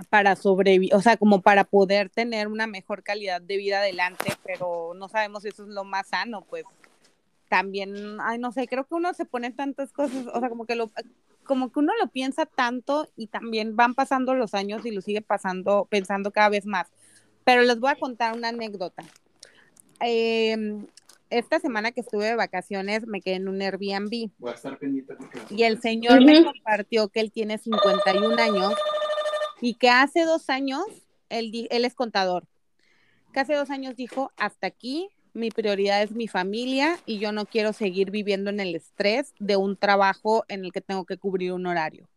para 0.08 0.34
sobrevivir, 0.34 0.94
o 0.94 1.02
sea, 1.02 1.18
como 1.18 1.42
para 1.42 1.64
poder 1.64 2.08
tener 2.08 2.48
una 2.48 2.66
mejor 2.66 3.02
calidad 3.02 3.42
de 3.42 3.58
vida 3.58 3.80
adelante, 3.80 4.32
pero 4.44 4.94
no 4.96 5.10
sabemos 5.10 5.42
si 5.42 5.50
eso 5.50 5.64
es 5.64 5.68
lo 5.68 5.84
más 5.84 6.06
sano, 6.06 6.40
pues 6.48 6.64
también, 7.50 8.16
ay, 8.22 8.38
no 8.38 8.50
sé, 8.50 8.66
creo 8.66 8.84
que 8.84 8.94
uno 8.94 9.12
se 9.12 9.26
pone 9.26 9.52
tantas 9.52 9.92
cosas, 9.92 10.26
o 10.32 10.40
sea, 10.40 10.48
como 10.48 10.64
que 10.64 10.74
lo, 10.74 10.90
como 11.46 11.72
que 11.72 11.78
uno 11.78 11.92
lo 12.00 12.08
piensa 12.08 12.46
tanto 12.46 13.08
y 13.16 13.28
también 13.28 13.76
van 13.76 13.94
pasando 13.94 14.34
los 14.34 14.54
años 14.54 14.84
y 14.84 14.90
lo 14.90 15.00
sigue 15.00 15.22
pasando, 15.22 15.86
pensando 15.90 16.30
cada 16.30 16.50
vez 16.50 16.66
más. 16.66 16.88
Pero 17.44 17.62
les 17.62 17.80
voy 17.80 17.90
a 17.90 17.96
contar 17.96 18.36
una 18.36 18.48
anécdota. 18.48 19.04
Eh, 20.00 20.84
esta 21.30 21.58
semana 21.58 21.92
que 21.92 22.00
estuve 22.00 22.26
de 22.26 22.36
vacaciones 22.36 23.06
me 23.06 23.20
quedé 23.20 23.36
en 23.36 23.48
un 23.48 23.60
Airbnb. 23.60 24.30
Voy 24.38 24.50
a 24.50 24.54
estar 24.54 24.78
pendiente. 24.78 25.16
Y 25.50 25.64
el 25.64 25.80
señor 25.80 26.24
me 26.24 26.44
compartió 26.44 27.08
que 27.08 27.20
él 27.20 27.32
tiene 27.32 27.58
51 27.58 28.36
años 28.40 28.74
y 29.60 29.74
que 29.74 29.90
hace 29.90 30.24
dos 30.24 30.50
años, 30.50 30.84
él, 31.28 31.66
él 31.70 31.84
es 31.84 31.94
contador, 31.94 32.44
que 33.32 33.40
hace 33.40 33.54
dos 33.54 33.70
años 33.70 33.96
dijo, 33.96 34.32
hasta 34.36 34.66
aquí, 34.66 35.08
mi 35.36 35.50
prioridad 35.50 36.02
es 36.02 36.12
mi 36.12 36.28
familia 36.28 36.98
y 37.04 37.18
yo 37.18 37.30
no 37.30 37.44
quiero 37.44 37.72
seguir 37.72 38.10
viviendo 38.10 38.50
en 38.50 38.58
el 38.58 38.74
estrés 38.74 39.34
de 39.38 39.56
un 39.56 39.76
trabajo 39.76 40.44
en 40.48 40.64
el 40.64 40.72
que 40.72 40.80
tengo 40.80 41.04
que 41.04 41.18
cubrir 41.18 41.52
un 41.52 41.66
horario. 41.66 42.08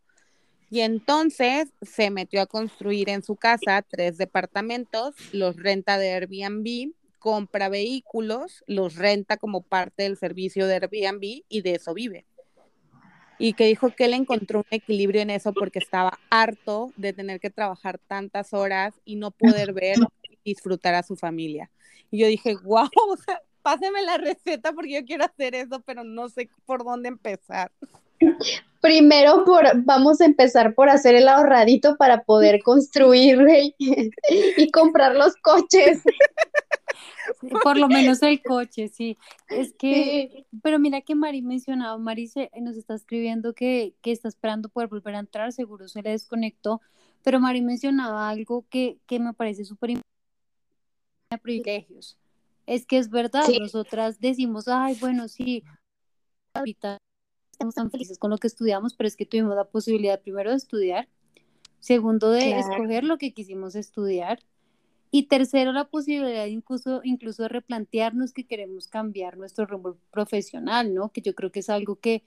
Y 0.70 0.80
entonces 0.80 1.68
se 1.82 2.10
metió 2.10 2.40
a 2.40 2.46
construir 2.46 3.10
en 3.10 3.22
su 3.22 3.36
casa 3.36 3.82
tres 3.82 4.16
departamentos, 4.16 5.14
los 5.32 5.56
renta 5.56 5.98
de 5.98 6.12
Airbnb 6.12 6.94
compra 7.18 7.68
vehículos, 7.68 8.64
los 8.66 8.94
renta 8.96 9.36
como 9.36 9.60
parte 9.60 10.04
del 10.04 10.16
servicio 10.16 10.66
de 10.66 10.74
Airbnb 10.74 11.42
y 11.48 11.60
de 11.60 11.74
eso 11.74 11.92
vive. 11.92 12.24
Y 13.38 13.52
que 13.52 13.66
dijo 13.66 13.90
que 13.90 14.06
él 14.06 14.14
encontró 14.14 14.60
un 14.60 14.66
equilibrio 14.70 15.20
en 15.20 15.30
eso 15.30 15.52
porque 15.52 15.78
estaba 15.78 16.18
harto 16.30 16.92
de 16.96 17.12
tener 17.12 17.38
que 17.38 17.50
trabajar 17.50 17.98
tantas 17.98 18.54
horas 18.54 18.94
y 19.04 19.16
no 19.16 19.30
poder 19.30 19.72
ver 19.74 19.96
disfrutar 20.50 20.94
a 20.94 21.02
su 21.02 21.16
familia. 21.16 21.70
Y 22.10 22.18
yo 22.18 22.26
dije, 22.26 22.56
wow, 22.62 22.88
páseme 23.62 24.02
la 24.02 24.18
receta 24.18 24.72
porque 24.72 24.94
yo 24.94 25.04
quiero 25.04 25.24
hacer 25.24 25.54
eso, 25.54 25.80
pero 25.80 26.04
no 26.04 26.28
sé 26.28 26.48
por 26.66 26.84
dónde 26.84 27.08
empezar. 27.08 27.72
Primero 28.80 29.44
por, 29.44 29.64
vamos 29.84 30.20
a 30.20 30.26
empezar 30.26 30.74
por 30.74 30.88
hacer 30.88 31.14
el 31.14 31.28
ahorradito 31.28 31.96
para 31.96 32.24
poder 32.24 32.62
construir 32.64 33.38
y 33.78 34.70
comprar 34.70 35.14
los 35.14 35.34
coches. 35.36 36.02
Por 37.62 37.78
lo 37.78 37.88
menos 37.88 38.22
el 38.22 38.42
coche, 38.42 38.88
sí. 38.88 39.16
Es 39.48 39.72
que, 39.72 40.46
pero 40.62 40.78
mira 40.78 41.00
que 41.00 41.14
Mari 41.14 41.42
mencionaba, 41.42 41.96
Mari 41.98 42.30
nos 42.60 42.76
está 42.76 42.94
escribiendo 42.94 43.54
que, 43.54 43.94
que, 44.02 44.12
está 44.12 44.28
esperando 44.28 44.68
poder 44.68 44.88
volver 44.88 45.14
a 45.14 45.20
entrar, 45.20 45.52
seguro 45.52 45.88
se 45.88 46.02
le 46.02 46.10
desconectó, 46.10 46.80
pero 47.22 47.40
Mari 47.40 47.62
mencionaba 47.62 48.28
algo 48.28 48.66
que, 48.68 48.98
que 49.06 49.20
me 49.20 49.32
parece 49.32 49.64
súper 49.64 49.90
importante, 49.90 50.09
privilegios. 51.38 52.16
Es 52.66 52.86
que 52.86 52.98
es 52.98 53.10
verdad, 53.10 53.48
nosotras 53.60 54.20
decimos, 54.20 54.68
ay, 54.68 54.96
bueno, 55.00 55.28
sí, 55.28 55.64
ahorita 56.54 56.98
estamos 57.52 57.74
tan 57.74 57.90
felices 57.90 58.18
con 58.18 58.30
lo 58.30 58.38
que 58.38 58.46
estudiamos, 58.46 58.94
pero 58.94 59.08
es 59.08 59.16
que 59.16 59.26
tuvimos 59.26 59.54
la 59.54 59.64
posibilidad 59.64 60.20
primero 60.20 60.50
de 60.50 60.56
estudiar, 60.56 61.08
segundo 61.78 62.30
de 62.30 62.58
escoger 62.58 63.04
lo 63.04 63.18
que 63.18 63.32
quisimos 63.32 63.74
estudiar, 63.74 64.40
y 65.12 65.24
tercero, 65.24 65.72
la 65.72 65.86
posibilidad 65.86 66.46
incluso, 66.46 67.00
incluso 67.02 67.42
de 67.42 67.48
replantearnos 67.48 68.32
que 68.32 68.46
queremos 68.46 68.86
cambiar 68.86 69.36
nuestro 69.36 69.66
rumbo 69.66 69.96
profesional, 70.12 70.94
¿no? 70.94 71.10
Que 71.10 71.20
yo 71.20 71.34
creo 71.34 71.50
que 71.50 71.60
es 71.60 71.68
algo 71.68 71.96
que, 71.96 72.22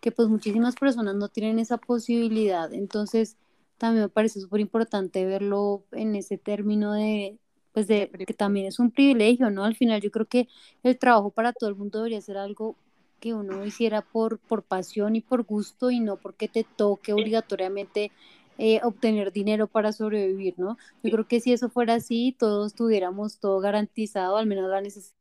que 0.00 0.10
pues 0.10 0.28
muchísimas 0.28 0.74
personas 0.74 1.14
no 1.14 1.28
tienen 1.28 1.60
esa 1.60 1.78
posibilidad. 1.78 2.72
Entonces, 2.74 3.36
también 3.78 4.02
me 4.04 4.08
parece 4.08 4.40
súper 4.40 4.60
importante 4.60 5.24
verlo 5.24 5.84
en 5.92 6.16
ese 6.16 6.36
término 6.36 6.92
de, 6.94 7.38
pues 7.74 7.88
de 7.88 8.08
que 8.08 8.34
también 8.34 8.66
es 8.66 8.78
un 8.78 8.92
privilegio, 8.92 9.50
¿no? 9.50 9.64
Al 9.64 9.74
final 9.74 10.00
yo 10.00 10.12
creo 10.12 10.26
que 10.26 10.48
el 10.84 10.96
trabajo 10.96 11.30
para 11.30 11.52
todo 11.52 11.68
el 11.68 11.76
mundo 11.76 11.98
debería 11.98 12.20
ser 12.20 12.38
algo 12.38 12.76
que 13.18 13.34
uno 13.34 13.64
hiciera 13.66 14.00
por, 14.00 14.38
por 14.38 14.62
pasión 14.62 15.16
y 15.16 15.20
por 15.20 15.42
gusto 15.42 15.90
y 15.90 15.98
no 15.98 16.16
porque 16.16 16.46
te 16.46 16.64
toque 16.64 17.12
obligatoriamente 17.12 18.12
eh, 18.58 18.80
obtener 18.84 19.32
dinero 19.32 19.66
para 19.66 19.92
sobrevivir, 19.92 20.54
¿no? 20.56 20.78
Yo 21.02 21.10
creo 21.10 21.26
que 21.26 21.40
si 21.40 21.52
eso 21.52 21.68
fuera 21.68 21.94
así, 21.94 22.36
todos 22.38 22.74
tuviéramos 22.74 23.38
todo 23.38 23.58
garantizado, 23.58 24.36
al 24.36 24.46
menos 24.46 24.70
la 24.70 24.80
necesidad. 24.80 25.16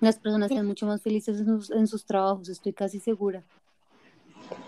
Las 0.00 0.18
personas 0.18 0.48
serían 0.48 0.66
mucho 0.66 0.86
más 0.86 1.02
felices 1.02 1.40
en 1.40 1.86
sus, 1.86 2.04
trabajos, 2.04 2.48
estoy 2.48 2.72
casi 2.72 2.98
segura. 2.98 3.44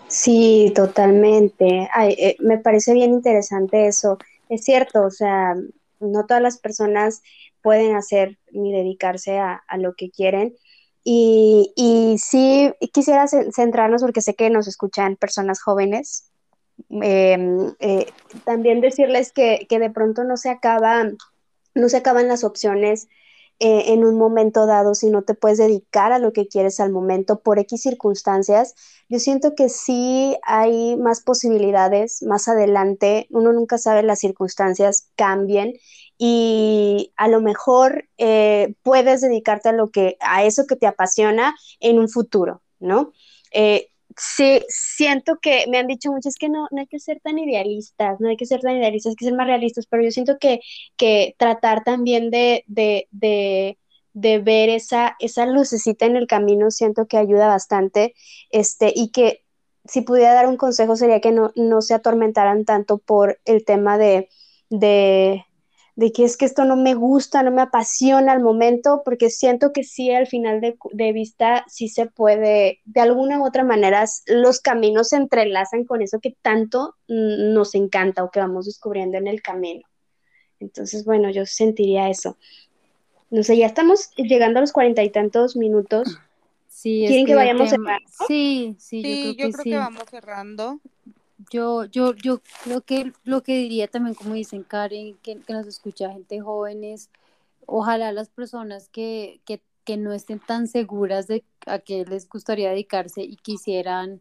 Sí, 0.07 0.71
totalmente. 0.73 1.89
Eh, 2.01 2.37
me 2.39 2.59
parece 2.59 2.93
bien 2.93 3.11
interesante 3.11 3.87
eso. 3.87 4.19
Es 4.47 4.63
cierto, 4.63 5.01
o 5.03 5.11
sea, 5.11 5.55
no 6.03 6.25
todas 6.25 6.43
las 6.43 6.59
personas 6.59 7.21
pueden 7.61 7.95
hacer 7.95 8.37
ni 8.51 8.71
dedicarse 8.71 9.39
a, 9.39 9.63
lo 9.77 9.93
que 9.95 10.09
quieren. 10.09 10.55
Y, 11.03 11.73
y 11.75 12.17
sí 12.19 12.71
quisiera 12.93 13.25
centrarnos, 13.27 14.01
porque 14.01 14.21
sé 14.21 14.35
que 14.35 14.49
nos 14.49 14.67
escuchan 14.67 15.15
personas 15.17 15.61
jóvenes, 15.61 16.31
Em, 16.89 17.73
eh, 17.79 18.07
también 18.45 18.81
decirles 18.81 19.31
que, 19.31 19.65
de 19.69 19.89
pronto 19.89 20.23
no 20.23 20.37
se 20.37 20.49
acaban, 20.49 21.17
no 21.75 21.89
se 21.89 21.97
acaban 21.97 22.27
las 22.27 22.43
opciones 22.43 23.07
eh, 23.59 23.93
en 23.93 24.03
un 24.03 24.17
momento 24.17 24.65
dado 24.65 24.95
si 24.95 25.09
no 25.09 25.23
te 25.23 25.35
puedes 25.35 25.57
dedicar 25.57 26.11
a 26.11 26.19
lo 26.19 26.33
que 26.33 26.47
quieres 26.47 26.79
al 26.79 26.91
momento 26.91 27.39
por 27.39 27.59
X 27.59 27.81
circunstancias. 27.81 28.75
Yo 29.09 29.19
siento 29.19 29.55
que 29.55 29.69
sí 29.69 30.37
hay 30.43 30.97
más 30.97 31.21
posibilidades 31.21 32.23
más 32.23 32.47
adelante. 32.47 33.27
Uno 33.29 33.53
nunca 33.53 33.77
sabe, 33.77 34.03
las 34.03 34.19
circunstancias 34.19 35.09
cambien 35.15 35.73
y 36.17 37.13
a 37.17 37.27
lo 37.27 37.41
mejor 37.41 38.09
eh, 38.17 38.75
puedes 38.83 39.21
dedicarte 39.21 39.69
a 39.69 39.73
lo 39.73 39.91
que, 39.91 40.17
a 40.19 40.43
eso 40.43 40.65
que 40.67 40.75
te 40.75 40.87
apasiona 40.87 41.55
en 41.79 41.99
un 41.99 42.09
futuro, 42.09 42.61
¿no? 42.79 43.13
Sí, 44.17 44.61
siento 44.69 45.37
que 45.41 45.65
me 45.69 45.77
han 45.77 45.87
dicho 45.87 46.11
mucho, 46.11 46.29
es 46.29 46.37
que 46.37 46.49
no, 46.49 46.67
no 46.71 46.81
hay 46.81 46.87
que 46.87 46.99
ser 46.99 47.19
tan 47.21 47.39
idealistas, 47.39 48.19
no 48.19 48.29
hay 48.29 48.37
que 48.37 48.45
ser 48.45 48.61
tan 48.61 48.77
idealistas, 48.77 49.11
hay 49.11 49.15
que 49.15 49.25
ser 49.25 49.35
más 49.35 49.47
realistas, 49.47 49.87
pero 49.87 50.03
yo 50.03 50.11
siento 50.11 50.37
que, 50.39 50.59
que 50.97 51.35
tratar 51.37 51.83
también 51.83 52.29
de, 52.31 52.63
de, 52.67 53.07
de, 53.11 53.77
de, 54.13 54.39
ver 54.39 54.69
esa, 54.69 55.15
esa 55.19 55.45
lucecita 55.45 56.05
en 56.05 56.15
el 56.17 56.27
camino, 56.27 56.71
siento 56.71 57.07
que 57.07 57.17
ayuda 57.17 57.47
bastante, 57.47 58.13
este, 58.51 58.91
y 58.95 59.11
que 59.11 59.43
si 59.85 60.01
pudiera 60.01 60.33
dar 60.33 60.47
un 60.47 60.57
consejo 60.57 60.95
sería 60.95 61.21
que 61.21 61.31
no, 61.31 61.51
no 61.55 61.81
se 61.81 61.93
atormentaran 61.93 62.65
tanto 62.65 62.99
por 62.99 63.39
el 63.45 63.65
tema 63.65 63.97
de, 63.97 64.29
de, 64.69 65.45
de 65.95 66.11
que 66.11 66.23
es 66.23 66.37
que 66.37 66.45
esto 66.45 66.65
no 66.65 66.75
me 66.75 66.95
gusta, 66.95 67.43
no 67.43 67.51
me 67.51 67.61
apasiona 67.61 68.31
al 68.31 68.41
momento, 68.41 69.03
porque 69.05 69.29
siento 69.29 69.71
que 69.71 69.83
sí, 69.83 70.11
al 70.11 70.27
final 70.27 70.59
de, 70.59 71.11
vista, 71.13 71.65
sí 71.67 71.87
se 71.87 72.07
puede, 72.07 72.79
de 72.85 73.01
alguna 73.01 73.39
u 73.39 73.45
otra 73.45 73.63
manera, 73.63 74.03
los 74.25 74.59
caminos 74.59 75.09
se 75.09 75.17
entrelazan 75.17 75.85
con 75.85 76.01
eso 76.01 76.19
que 76.19 76.35
tanto 76.41 76.95
nos 77.07 77.75
encanta 77.75 78.23
o 78.23 78.31
que 78.31 78.39
vamos 78.39 78.65
descubriendo 78.65 79.17
en 79.17 79.27
el 79.27 79.41
camino. 79.41 79.87
Entonces, 80.59 81.05
bueno, 81.05 81.29
yo 81.29 81.45
sentiría 81.45 82.09
eso. 82.09 82.37
No 83.29 83.43
sé, 83.43 83.57
ya 83.57 83.67
estamos 83.67 84.11
llegando 84.15 84.59
a 84.59 84.61
los 84.61 84.71
cuarenta 84.71 85.03
y 85.03 85.11
tantos 85.11 85.55
minutos. 85.55 86.17
Sí, 86.67 87.05
¿Quieren 87.07 87.25
que, 87.25 87.35
vayamos 87.35 87.69
cerrando? 87.69 88.03
Sí, 88.27 88.75
sí, 88.79 89.01
yo 89.01 89.35
creo, 89.35 89.53
que, 89.53 89.63
que 89.63 89.77
vamos 89.77 90.03
cerrando. 90.09 90.79
Yo, 91.53 91.85
yo, 91.85 92.15
yo 92.15 92.41
creo 92.63 92.81
que 92.81 93.13
lo 93.25 93.43
que 93.43 93.55
diría 93.55 93.87
también, 93.87 94.15
como 94.15 94.33
dicen 94.33 94.63
Karen, 94.63 95.15
que, 95.21 95.39
nos 95.49 95.67
escucha 95.67 96.11
gente 96.11 96.41
jóvenes, 96.41 97.11
ojalá 97.67 98.11
las 98.11 98.29
personas 98.29 98.89
que, 98.89 99.39
que, 99.45 99.61
que, 99.85 99.97
no 99.97 100.13
estén 100.13 100.39
tan 100.39 100.67
seguras 100.67 101.27
de 101.27 101.45
a 101.67 101.77
qué 101.77 102.05
les 102.05 102.27
gustaría 102.27 102.71
dedicarse 102.71 103.21
y 103.21 103.35
quisieran 103.35 104.19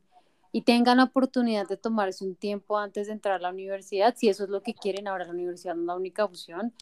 y 0.52 0.60
tengan 0.60 0.98
la 0.98 1.04
oportunidad 1.04 1.66
de 1.66 1.78
tomarse 1.78 2.22
un 2.22 2.34
tiempo 2.34 2.76
antes 2.76 3.06
de 3.06 3.14
entrar 3.14 3.36
a 3.36 3.38
la 3.38 3.48
universidad, 3.48 4.14
si 4.14 4.28
eso 4.28 4.44
es 4.44 4.50
lo 4.50 4.62
que 4.62 4.74
quieren, 4.74 5.08
ahora 5.08 5.24
la 5.24 5.30
universidad 5.30 5.74
no 5.74 5.80
es 5.80 5.86
la 5.86 5.96
única 5.96 6.26
opción, 6.26 6.74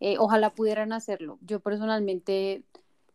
eh, 0.00 0.16
ojalá 0.18 0.50
pudieran 0.50 0.92
hacerlo. 0.92 1.38
Yo 1.42 1.60
personalmente 1.60 2.64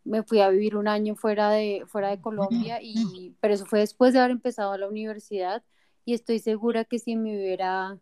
me 0.06 0.23
fui 0.23 0.39
a 0.39 0.47
vivir 0.47 0.78
un 0.78 0.88
año 0.88 1.15
fuera 1.15 1.50
de, 1.50 1.84
fuera 1.86 2.12
de 2.12 2.21
Colombia, 2.21 2.80
y, 2.82 3.36
pero 3.41 3.56
eso 3.56 3.65
fue 3.65 3.80
después 3.80 4.13
de 4.13 4.19
haber 4.19 4.32
empezado 4.32 4.78
la 4.78 4.88
universidad 4.88 5.63
y 6.08 6.13
estoy 6.13 6.39
segura 6.39 6.86
que 6.86 7.00
si 7.00 7.17
me 7.17 7.38
hubiera 7.38 8.00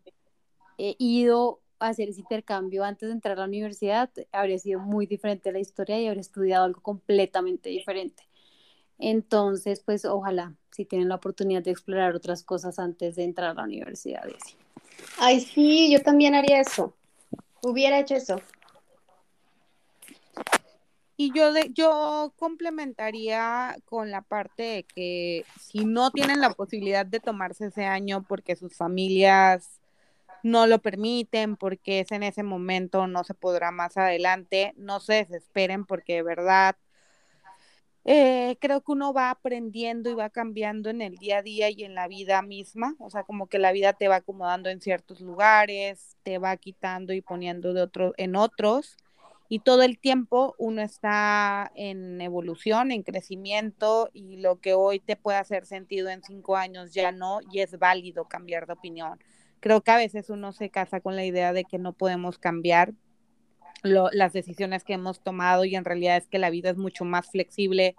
eh, 0.78 0.94
ido 0.96 1.60
a 1.80 1.88
hacer 1.88 2.08
ese 2.08 2.20
intercambio 2.20 2.84
antes 2.84 3.08
de 3.08 3.12
entrar 3.12 3.36
a 3.36 3.40
la 3.40 3.48
universidad, 3.48 4.08
habría 4.30 4.60
sido 4.60 4.78
muy 4.78 5.06
diferente 5.06 5.50
la 5.50 5.58
historia 5.58 5.98
y 6.00 6.06
habría 6.06 6.20
estudiado 6.20 6.66
algo 6.66 6.80
completamente 6.80 7.68
diferente. 7.68 8.22
Entonces, 9.00 9.82
pues 9.84 10.04
ojalá, 10.04 10.54
si 10.70 10.84
tienen 10.84 11.08
la 11.08 11.16
oportunidad 11.16 11.64
de 11.64 11.72
explorar 11.72 12.14
otras 12.14 12.44
cosas 12.44 12.78
antes 12.78 13.16
de 13.16 13.24
entrar 13.24 13.50
a 13.50 13.54
la 13.54 13.64
universidad. 13.64 14.22
Ay, 15.18 15.40
sí, 15.40 15.90
yo 15.92 16.00
también 16.00 16.36
haría 16.36 16.60
eso. 16.60 16.94
Hubiera 17.60 17.98
hecho 17.98 18.14
eso. 18.14 18.40
Y 21.16 21.32
yo, 21.32 21.52
de, 21.52 21.70
yo 21.72 22.34
complementaría 22.36 23.76
con 23.86 24.10
la 24.10 24.20
parte 24.20 24.62
de 24.62 24.82
que 24.84 25.44
si 25.58 25.86
no 25.86 26.10
tienen 26.10 26.40
la 26.40 26.50
posibilidad 26.50 27.06
de 27.06 27.20
tomarse 27.20 27.66
ese 27.66 27.86
año 27.86 28.22
porque 28.28 28.54
sus 28.54 28.76
familias 28.76 29.80
no 30.42 30.66
lo 30.66 30.78
permiten, 30.78 31.56
porque 31.56 32.00
es 32.00 32.12
en 32.12 32.22
ese 32.22 32.42
momento, 32.42 33.06
no 33.06 33.24
se 33.24 33.34
podrá 33.34 33.70
más 33.70 33.96
adelante, 33.96 34.74
no 34.76 35.00
se 35.00 35.14
desesperen 35.14 35.86
porque 35.86 36.16
de 36.16 36.22
verdad 36.22 36.76
eh, 38.04 38.56
creo 38.60 38.82
que 38.82 38.92
uno 38.92 39.12
va 39.12 39.30
aprendiendo 39.30 40.10
y 40.10 40.14
va 40.14 40.30
cambiando 40.30 40.90
en 40.90 41.02
el 41.02 41.16
día 41.16 41.38
a 41.38 41.42
día 41.42 41.70
y 41.70 41.82
en 41.82 41.94
la 41.96 42.06
vida 42.06 42.40
misma, 42.42 42.94
o 43.00 43.10
sea, 43.10 43.24
como 43.24 43.48
que 43.48 43.58
la 43.58 43.72
vida 43.72 43.94
te 43.94 44.06
va 44.06 44.16
acomodando 44.16 44.70
en 44.70 44.80
ciertos 44.80 45.20
lugares, 45.20 46.16
te 46.22 46.38
va 46.38 46.56
quitando 46.56 47.12
y 47.12 47.20
poniendo 47.20 47.72
de 47.72 47.82
otro, 47.82 48.12
en 48.16 48.36
otros 48.36 48.96
y 49.48 49.60
todo 49.60 49.82
el 49.82 49.98
tiempo 49.98 50.54
uno 50.58 50.82
está 50.82 51.70
en 51.74 52.20
evolución, 52.20 52.90
en 52.90 53.02
crecimiento 53.02 54.10
y 54.12 54.38
lo 54.38 54.60
que 54.60 54.74
hoy 54.74 54.98
te 54.98 55.16
puede 55.16 55.38
hacer 55.38 55.66
sentido 55.66 56.08
en 56.08 56.22
cinco 56.22 56.56
años 56.56 56.92
ya 56.92 57.12
no 57.12 57.40
y 57.52 57.60
es 57.60 57.78
válido 57.78 58.24
cambiar 58.24 58.66
de 58.66 58.72
opinión. 58.72 59.18
Creo 59.60 59.82
que 59.82 59.90
a 59.92 59.96
veces 59.96 60.30
uno 60.30 60.52
se 60.52 60.70
casa 60.70 61.00
con 61.00 61.16
la 61.16 61.24
idea 61.24 61.52
de 61.52 61.64
que 61.64 61.78
no 61.78 61.92
podemos 61.92 62.38
cambiar 62.38 62.92
las 63.82 64.32
decisiones 64.32 64.82
que 64.82 64.94
hemos 64.94 65.22
tomado 65.22 65.64
y 65.64 65.76
en 65.76 65.84
realidad 65.84 66.16
es 66.16 66.26
que 66.26 66.38
la 66.38 66.50
vida 66.50 66.70
es 66.70 66.76
mucho 66.76 67.04
más 67.04 67.30
flexible 67.30 67.94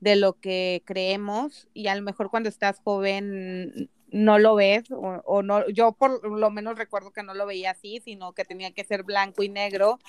de 0.00 0.16
lo 0.16 0.32
que 0.40 0.82
creemos 0.86 1.68
y 1.72 1.86
a 1.86 1.94
lo 1.94 2.02
mejor 2.02 2.30
cuando 2.30 2.48
estás 2.48 2.80
joven 2.80 3.90
no 4.10 4.38
lo 4.38 4.56
ves 4.56 4.90
o, 4.90 5.22
o, 5.24 5.42
no 5.42 5.68
yo 5.68 5.92
por 5.92 6.26
lo 6.28 6.50
menos 6.50 6.76
recuerdo 6.78 7.12
que 7.12 7.22
no 7.22 7.34
lo 7.34 7.46
veía 7.46 7.72
así 7.72 8.00
sino 8.04 8.32
que 8.32 8.44
tenía 8.44 8.72
que 8.72 8.82
ser 8.82 9.04
blanco 9.04 9.42
y 9.42 9.50
negro 9.50 10.00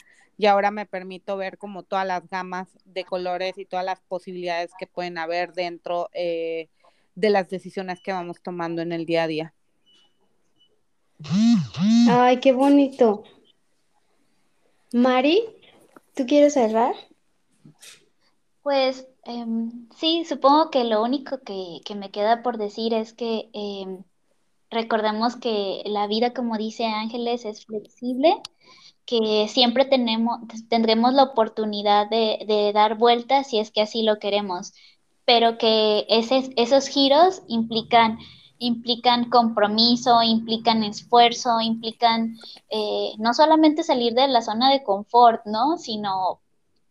y 0.41 0.45
ahora 0.47 0.71
me 0.71 0.85
permito 0.85 1.37
ver 1.37 1.57
como 1.57 1.83
todas 1.83 2.05
las 2.05 2.27
gamas 2.27 2.67
de 2.85 3.03
colores 3.03 3.57
y 3.57 3.65
todas 3.65 3.85
las 3.85 3.99
posibilidades 4.01 4.71
que 4.79 4.87
pueden 4.87 5.17
haber 5.17 5.53
dentro 5.53 6.09
eh, 6.13 6.69
de 7.15 7.29
las 7.29 7.49
decisiones 7.49 8.01
que 8.01 8.11
vamos 8.11 8.41
tomando 8.41 8.81
en 8.81 8.91
el 8.91 9.05
día 9.05 9.23
a 9.23 9.27
día. 9.27 9.53
Ay, 12.09 12.39
qué 12.39 12.53
bonito. 12.53 13.23
Mari, 14.93 15.43
¿tú 16.15 16.25
quieres 16.25 16.53
cerrar? 16.53 16.95
Pues 18.63 19.07
Em, 19.23 19.87
sí, 19.95 20.25
supongo 20.25 20.71
que 20.71 20.83
lo 20.83 21.03
único 21.03 21.39
que, 21.41 21.81
que, 21.85 21.95
me 21.95 22.09
queda 22.11 22.41
por 22.41 22.57
decir 22.57 22.93
es 22.93 23.13
que 23.13 23.49
em, 23.53 24.03
recordemos 24.71 25.35
que 25.35 25.83
la 25.85 26.07
vida, 26.07 26.33
como 26.33 26.57
dice 26.57 26.85
Ángeles, 26.85 27.45
es 27.45 27.65
flexible, 27.65 28.41
que 29.11 29.49
siempre 29.49 29.83
tenemos, 29.83 30.39
tendremos 30.69 31.13
la 31.13 31.23
oportunidad 31.23 32.09
de, 32.09 32.71
dar 32.73 32.95
vueltas 32.97 33.49
si 33.49 33.59
es 33.59 33.69
que 33.69 33.81
así 33.81 34.03
lo 34.03 34.19
queremos, 34.19 34.73
pero 35.25 35.57
que 35.57 36.05
esos 36.07 36.87
giros 36.87 37.41
implican 37.49 38.19
implican 38.57 39.29
compromiso, 39.29 40.21
implican 40.23 40.83
esfuerzo, 40.83 41.59
implican 41.61 42.37
eh, 42.69 43.13
no 43.17 43.33
solamente 43.33 43.83
salir 43.83 44.13
de 44.13 44.27
la 44.29 44.41
zona 44.41 44.71
de 44.71 44.83
confort, 44.83 45.41
¿no? 45.45 45.77
Sino 45.77 46.39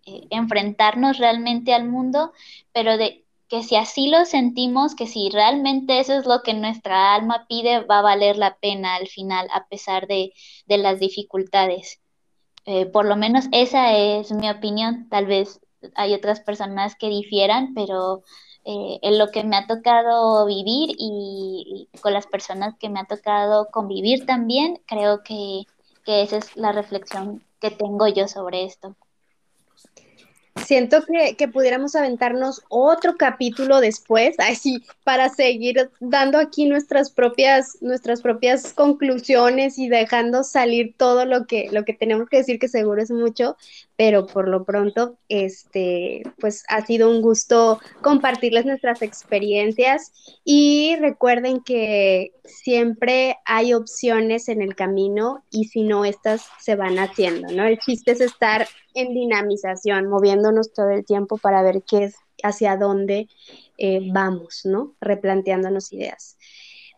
eh, 0.04 0.26
enfrentarnos 0.30 1.18
realmente 1.18 1.72
al 1.72 1.88
mundo, 1.88 2.32
pero 2.72 2.98
de 2.98 3.24
que 3.48 3.62
si 3.62 3.76
así 3.76 4.08
lo 4.08 4.26
sentimos, 4.26 4.94
que 4.94 5.06
si 5.06 5.30
realmente 5.30 6.00
eso 6.00 6.18
es 6.18 6.26
lo 6.26 6.42
que 6.42 6.54
nuestra 6.54 7.14
alma 7.14 7.46
pide, 7.48 7.80
va 7.80 8.00
a 8.00 8.02
valer 8.02 8.36
la 8.36 8.56
pena 8.58 8.96
al 8.96 9.08
final, 9.08 9.48
a 9.52 9.66
pesar 9.68 10.06
de 10.06 10.32
las 10.66 11.00
dificultades. 11.00 11.99
Eh, 12.72 12.86
por 12.86 13.04
lo 13.04 13.16
menos 13.16 13.46
esa 13.50 13.96
es 13.96 14.30
mi 14.30 14.48
opinión. 14.48 15.08
Tal 15.08 15.26
vez 15.26 15.60
hay 15.96 16.14
otras 16.14 16.38
personas 16.38 16.94
que 16.94 17.08
difieran, 17.08 17.74
pero 17.74 18.22
eh, 18.64 19.00
en 19.02 19.18
lo 19.18 19.32
que 19.32 19.42
me 19.42 19.56
ha 19.56 19.66
tocado 19.66 20.46
vivir 20.46 20.94
y, 20.96 21.88
con 22.00 22.12
las 22.12 22.28
personas 22.28 22.76
que 22.78 22.88
me 22.88 23.00
ha 23.00 23.06
tocado 23.06 23.70
convivir 23.72 24.24
también, 24.24 24.80
creo 24.86 25.24
que, 25.24 25.64
que 26.04 26.22
esa 26.22 26.36
es 26.36 26.56
la 26.56 26.70
reflexión 26.70 27.42
que 27.60 27.72
tengo 27.72 28.06
yo 28.06 28.28
sobre 28.28 28.62
esto. 28.64 28.94
Siento 30.64 31.02
que, 31.04 31.36
que, 31.36 31.48
pudiéramos 31.48 31.94
aventarnos 31.94 32.62
otro 32.68 33.16
capítulo 33.16 33.80
después, 33.80 34.34
así, 34.38 34.84
para 35.04 35.28
seguir 35.28 35.90
dando 36.00 36.38
aquí 36.38 36.66
nuestras 36.66 37.10
propias, 37.10 37.78
nuestras 37.80 38.20
propias 38.20 38.72
conclusiones 38.72 39.78
y 39.78 39.88
dejando 39.88 40.42
salir 40.42 40.94
todo 40.96 41.24
lo 41.24 41.46
que, 41.46 41.68
lo 41.70 41.84
que 41.84 41.94
tenemos 41.94 42.28
que 42.28 42.38
decir, 42.38 42.58
que 42.58 42.68
seguro 42.68 43.00
es 43.00 43.10
mucho, 43.10 43.56
pero 43.96 44.26
por 44.26 44.48
lo 44.48 44.64
pronto, 44.64 45.18
este, 45.28 46.22
pues 46.38 46.64
ha 46.68 46.84
sido 46.84 47.10
un 47.10 47.20
gusto 47.20 47.80
compartirles 48.00 48.66
nuestras 48.66 49.02
experiencias 49.02 50.12
y 50.44 50.96
recuerden 50.96 51.60
que 51.62 52.32
siempre 52.44 53.36
hay 53.44 53.74
opciones 53.74 54.48
en 54.48 54.62
el 54.62 54.74
camino 54.74 55.44
y 55.50 55.66
si 55.66 55.82
no, 55.82 56.04
estas 56.04 56.48
se 56.60 56.76
van 56.76 56.98
haciendo, 56.98 57.52
¿no? 57.52 57.64
El 57.64 57.78
chiste 57.78 58.12
es 58.12 58.20
estar 58.20 58.66
en 58.94 59.14
dinamización, 59.14 60.08
moviéndonos 60.08 60.72
todo 60.72 60.90
el 60.90 61.04
tiempo 61.04 61.38
para 61.38 61.62
ver 61.62 61.82
qué 61.82 62.04
es, 62.04 62.16
hacia 62.42 62.76
dónde 62.76 63.28
eh, 63.78 64.00
vamos, 64.12 64.62
¿no? 64.64 64.94
Replanteándonos 65.00 65.92
ideas. 65.92 66.36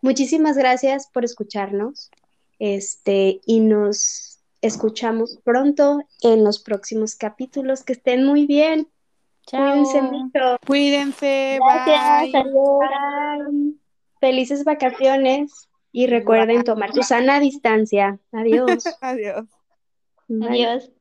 Muchísimas 0.01 0.57
gracias 0.57 1.07
por 1.13 1.23
escucharnos 1.23 2.11
este, 2.59 3.41
y 3.45 3.59
nos 3.59 4.39
escuchamos 4.61 5.39
pronto 5.43 5.99
en 6.21 6.43
los 6.43 6.59
próximos 6.59 7.15
capítulos. 7.15 7.83
Que 7.83 7.93
estén 7.93 8.25
muy 8.25 8.45
bien. 8.45 8.87
Cuídense 9.49 10.01
mucho. 10.01 10.57
Cuídense. 10.65 11.59
Gracias. 11.61 12.45
Felices 14.19 14.63
vacaciones 14.63 15.67
y 15.91 16.07
recuerden 16.07 16.63
tomar 16.63 16.93
su 16.93 17.03
sana 17.03 17.39
distancia. 17.39 18.19
Adiós. 18.31 18.83
Adiós. 19.01 19.45
Adiós. 20.41 20.92